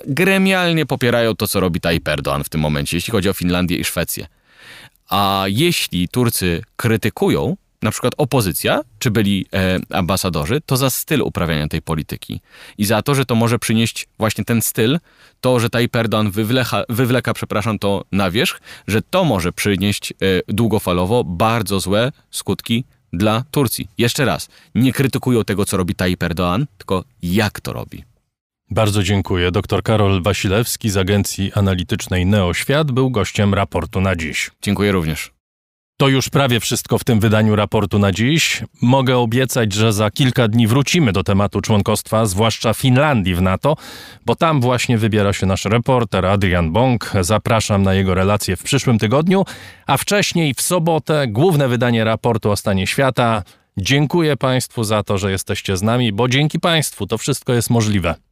gremialnie 0.06 0.86
popierają 0.86 1.36
to, 1.36 1.48
co 1.48 1.60
robi 1.60 1.80
Tayyip 1.80 2.04
Erdoğan 2.04 2.44
w 2.44 2.48
tym 2.48 2.60
momencie, 2.60 2.96
jeśli 2.96 3.10
chodzi 3.10 3.28
o 3.28 3.32
Finlandię 3.32 3.76
i 3.76 3.84
Szwecję. 3.84 4.26
A 5.12 5.44
jeśli 5.46 6.08
Turcy 6.08 6.62
krytykują, 6.76 7.56
na 7.82 7.90
przykład 7.90 8.14
opozycja, 8.16 8.80
czy 8.98 9.10
byli 9.10 9.46
e, 9.52 9.78
ambasadorzy, 9.90 10.60
to 10.66 10.76
za 10.76 10.90
styl 10.90 11.22
uprawiania 11.22 11.68
tej 11.68 11.82
polityki. 11.82 12.40
I 12.78 12.84
za 12.84 13.02
to, 13.02 13.14
że 13.14 13.24
to 13.24 13.34
może 13.34 13.58
przynieść 13.58 14.08
właśnie 14.18 14.44
ten 14.44 14.62
styl, 14.62 14.98
to, 15.40 15.60
że 15.60 15.70
Tayyip 15.70 15.92
Erdoğan 15.92 16.30
wywleka, 16.30 16.84
wywleka, 16.88 17.34
przepraszam, 17.34 17.78
to 17.78 18.04
na 18.12 18.30
wierzch, 18.30 18.60
że 18.86 19.02
to 19.02 19.24
może 19.24 19.52
przynieść 19.52 20.12
e, 20.12 20.14
długofalowo 20.48 21.24
bardzo 21.24 21.80
złe 21.80 22.12
skutki 22.30 22.84
dla 23.12 23.44
Turcji. 23.50 23.88
Jeszcze 23.98 24.24
raz, 24.24 24.48
nie 24.74 24.92
krytykują 24.92 25.44
tego, 25.44 25.64
co 25.64 25.76
robi 25.76 25.94
Tayyip 25.94 26.20
Erdoğan, 26.20 26.64
tylko 26.78 27.04
jak 27.22 27.60
to 27.60 27.72
robi. 27.72 28.11
Bardzo 28.72 29.02
dziękuję. 29.02 29.50
Dr 29.50 29.82
Karol 29.82 30.22
Wasilewski 30.22 30.90
z 30.90 30.96
agencji 30.96 31.52
analitycznej 31.54 32.26
Neoświat 32.26 32.92
był 32.92 33.10
gościem 33.10 33.54
raportu 33.54 34.00
na 34.00 34.16
dziś. 34.16 34.50
Dziękuję 34.62 34.92
również. 34.92 35.30
To 35.96 36.08
już 36.08 36.28
prawie 36.28 36.60
wszystko 36.60 36.98
w 36.98 37.04
tym 37.04 37.20
wydaniu 37.20 37.56
raportu 37.56 37.98
na 37.98 38.12
dziś. 38.12 38.62
Mogę 38.82 39.18
obiecać, 39.18 39.72
że 39.72 39.92
za 39.92 40.10
kilka 40.10 40.48
dni 40.48 40.66
wrócimy 40.66 41.12
do 41.12 41.24
tematu 41.24 41.60
członkostwa, 41.60 42.26
zwłaszcza 42.26 42.74
Finlandii 42.74 43.34
w 43.34 43.42
NATO, 43.42 43.76
bo 44.26 44.36
tam 44.36 44.60
właśnie 44.60 44.98
wybiera 44.98 45.32
się 45.32 45.46
nasz 45.46 45.64
reporter 45.64 46.26
Adrian 46.26 46.72
Bąk. 46.72 47.12
Zapraszam 47.20 47.82
na 47.82 47.94
jego 47.94 48.14
relację 48.14 48.56
w 48.56 48.62
przyszłym 48.62 48.98
tygodniu, 48.98 49.44
a 49.86 49.96
wcześniej 49.96 50.54
w 50.54 50.62
sobotę 50.62 51.26
główne 51.28 51.68
wydanie 51.68 52.04
raportu 52.04 52.50
o 52.50 52.56
stanie 52.56 52.86
świata. 52.86 53.42
Dziękuję 53.76 54.36
Państwu 54.36 54.84
za 54.84 55.02
to, 55.02 55.18
że 55.18 55.30
jesteście 55.30 55.76
z 55.76 55.82
nami, 55.82 56.12
bo 56.12 56.28
dzięki 56.28 56.60
Państwu 56.60 57.06
to 57.06 57.18
wszystko 57.18 57.52
jest 57.52 57.70
możliwe. 57.70 58.31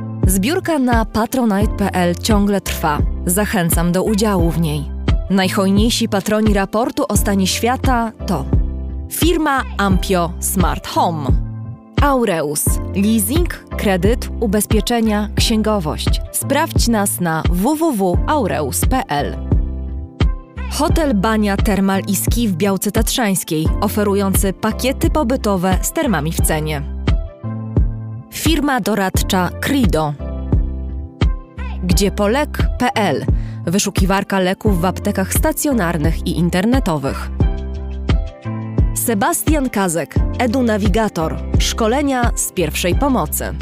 Zbiórka 0.31 0.79
na 0.79 1.05
patronite.pl 1.05 2.15
ciągle 2.15 2.61
trwa. 2.61 2.99
Zachęcam 3.25 3.91
do 3.91 4.03
udziału 4.03 4.51
w 4.51 4.61
niej. 4.61 4.91
Najhojniejsi 5.29 6.09
patroni 6.09 6.53
raportu 6.53 7.05
o 7.09 7.17
stanie 7.17 7.47
świata 7.47 8.11
to 8.27 8.45
firma 9.09 9.63
Ampio 9.77 10.31
Smart 10.39 10.87
Home, 10.87 11.27
Aureus, 12.01 12.65
leasing, 12.95 13.65
kredyt, 13.77 14.29
ubezpieczenia, 14.39 15.29
księgowość. 15.35 16.21
Sprawdź 16.31 16.87
nas 16.87 17.19
na 17.19 17.43
www.aureus.pl. 17.49 19.37
Hotel 20.71 21.13
Bania 21.13 21.57
Termal 21.57 22.01
i 22.07 22.15
Ski 22.15 22.47
w 22.47 22.55
Białce 22.55 22.91
Tatrzańskiej, 22.91 23.67
oferujący 23.81 24.53
pakiety 24.53 25.09
pobytowe 25.09 25.77
z 25.81 25.91
termami 25.91 26.31
w 26.31 26.41
cenie. 26.41 27.00
Firma 28.31 28.79
doradcza 28.79 29.49
Crido. 29.61 30.13
Gdzie 31.83 32.11
polek.pl 32.11 33.25
wyszukiwarka 33.65 34.39
leków 34.39 34.81
w 34.81 34.85
aptekach 34.85 35.33
stacjonarnych 35.33 36.27
i 36.27 36.37
internetowych. 36.37 37.31
Sebastian 38.95 39.69
Kazek, 39.69 40.15
Edu-Navigator, 40.37 41.35
szkolenia 41.59 42.31
z 42.35 42.51
pierwszej 42.51 42.95
pomocy. 42.95 43.53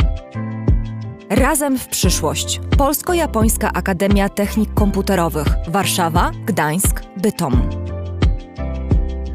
Razem 1.30 1.80
w 1.80 1.88
przyszłość. 1.88 2.62
Polsko-Japońska 2.78 3.74
Akademia 3.74 4.30
Technik 4.30 4.74
Komputerowych. 4.74 5.48
Warszawa, 5.68 6.32
Gdańsk, 6.46 7.02
Bytom. 7.18 7.89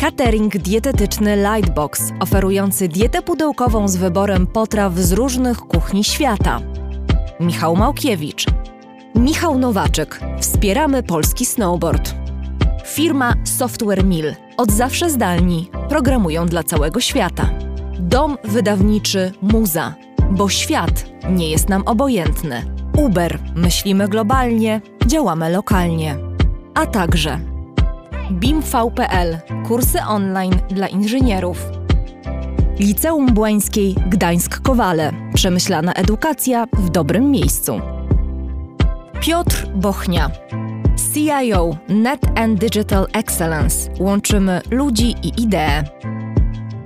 Catering 0.04 0.58
dietetyczny 0.58 1.36
Lightbox, 1.36 2.12
oferujący 2.20 2.88
dietę 2.88 3.22
pudełkową 3.22 3.88
z 3.88 3.96
wyborem 3.96 4.46
potraw 4.46 4.94
z 4.94 5.12
różnych 5.12 5.58
kuchni 5.58 6.04
świata. 6.04 6.60
Michał 7.40 7.76
Małkiewicz. 7.76 8.46
Michał 9.14 9.58
Nowaczek. 9.58 10.20
Wspieramy 10.40 11.02
polski 11.02 11.46
snowboard. 11.46 12.14
Firma 12.86 13.34
Software 13.44 14.04
Mill. 14.04 14.34
Od 14.56 14.72
zawsze 14.72 15.10
zdalni 15.10 15.70
programują 15.88 16.46
dla 16.46 16.62
całego 16.62 17.00
świata. 17.00 17.50
Dom 17.98 18.38
wydawniczy 18.44 19.32
Muza, 19.42 19.94
bo 20.30 20.48
świat 20.48 21.04
nie 21.30 21.50
jest 21.50 21.68
nam 21.68 21.82
obojętny. 21.86 22.62
Uber, 22.98 23.38
myślimy 23.54 24.08
globalnie, 24.08 24.80
działamy 25.06 25.50
lokalnie. 25.50 26.16
A 26.74 26.86
także 26.86 27.53
BIMV.pl, 28.34 29.38
kursy 29.68 29.98
online 30.08 30.54
dla 30.68 30.88
inżynierów. 30.88 31.70
Liceum 32.78 33.26
Błańskiej 33.26 33.94
Gdańsk-Kowale, 33.94 35.12
przemyślana 35.34 35.92
edukacja 35.92 36.66
w 36.72 36.90
dobrym 36.90 37.30
miejscu. 37.30 37.80
Piotr 39.20 39.66
Bochnia, 39.74 40.30
CIO 41.14 41.76
Net 41.88 42.38
and 42.38 42.60
Digital 42.60 43.06
Excellence. 43.12 43.90
Łączymy 44.00 44.60
ludzi 44.70 45.14
i 45.22 45.42
idee. 45.42 45.82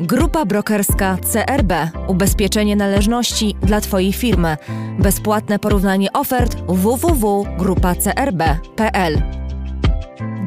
Grupa 0.01 0.45
brokerska 0.45 1.17
CRB. 1.33 1.73
Ubezpieczenie 2.07 2.77
należności 2.77 3.57
dla 3.63 3.81
Twojej 3.81 4.13
firmy. 4.13 4.57
Bezpłatne 4.99 5.59
porównanie 5.59 6.13
ofert 6.13 6.57
www.grupacrb.pl 6.69 9.38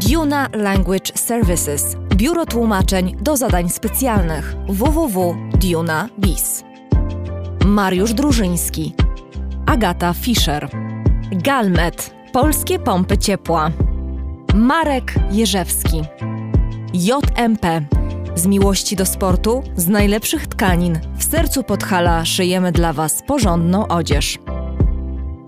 Duna 0.10 0.50
Language 0.54 1.12
Services. 1.16 1.96
Biuro 2.16 2.46
tłumaczeń 2.46 3.16
do 3.22 3.38
zadań 3.38 3.70
specjalnych 3.70 4.56
www.duna.biz. 4.70 6.64
Mariusz 7.66 8.14
Drużyński. 8.14 8.94
Agata 9.66 10.14
Fischer. 10.14 10.70
Galmet. 11.32 12.14
Polskie 12.34 12.80
pompy 12.80 13.18
ciepła. 13.18 13.72
Marek 14.54 15.14
Jerzewski. 15.32 16.02
JMP. 16.94 17.82
Z 18.36 18.46
miłości 18.46 18.96
do 18.96 19.06
sportu, 19.06 19.64
z 19.76 19.88
najlepszych 19.88 20.48
tkanin, 20.48 21.00
w 21.18 21.24
sercu 21.24 21.64
Podhala 21.64 22.26
szyjemy 22.26 22.72
dla 22.72 22.94
Was 22.94 23.24
porządną 23.28 23.88
odzież. 23.88 24.40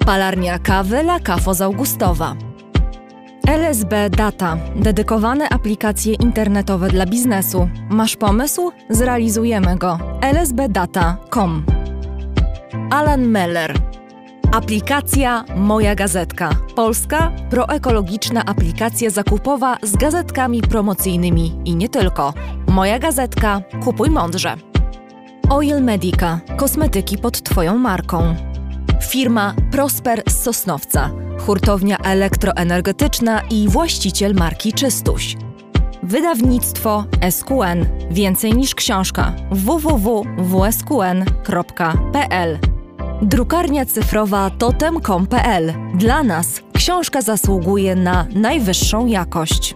Palarnia 0.05 0.59
kawy 0.59 0.97
La 0.97 1.19
Cafo 1.19 1.53
z 1.53 1.61
Augustowa. 1.61 2.35
LSB 3.47 4.09
Data. 4.09 4.57
Dedykowane 4.75 5.49
aplikacje 5.49 6.13
internetowe 6.13 6.89
dla 6.89 7.05
biznesu. 7.05 7.69
Masz 7.89 8.15
pomysł? 8.15 8.71
Zrealizujemy 8.89 9.75
go. 9.77 9.99
lsbdata.com 10.33 11.65
Alan 12.89 13.27
Meller. 13.27 13.73
Aplikacja 14.51 15.45
Moja 15.55 15.95
Gazetka. 15.95 16.49
Polska 16.75 17.31
proekologiczna 17.49 18.45
aplikacja 18.45 19.09
zakupowa 19.09 19.77
z 19.83 19.95
gazetkami 19.95 20.61
promocyjnymi 20.61 21.59
i 21.65 21.75
nie 21.75 21.89
tylko. 21.89 22.33
Moja 22.67 22.99
Gazetka. 22.99 23.61
Kupuj 23.83 24.09
mądrze. 24.09 24.55
Oil 25.49 25.83
Medica. 25.83 26.39
Kosmetyki 26.57 27.17
pod 27.17 27.41
Twoją 27.41 27.77
marką. 27.77 28.35
Firma 29.05 29.55
Prosper 29.71 30.23
z 30.29 30.43
Sosnowca. 30.43 31.09
Hurtownia 31.39 31.97
elektroenergetyczna 31.97 33.41
i 33.49 33.67
właściciel 33.69 34.33
marki 34.33 34.73
Czystuś. 34.73 35.37
Wydawnictwo 36.03 37.05
SQN. 37.29 37.85
Więcej 38.11 38.53
niż 38.53 38.75
książka. 38.75 39.33
www.wsqn.pl 39.51 40.19
Drukarnia 43.21 43.85
cyfrowa 43.85 44.49
totem.com.pl. 44.49 45.73
Dla 45.95 46.23
nas 46.23 46.61
książka 46.73 47.21
zasługuje 47.21 47.95
na 47.95 48.27
najwyższą 48.35 49.05
jakość. 49.05 49.75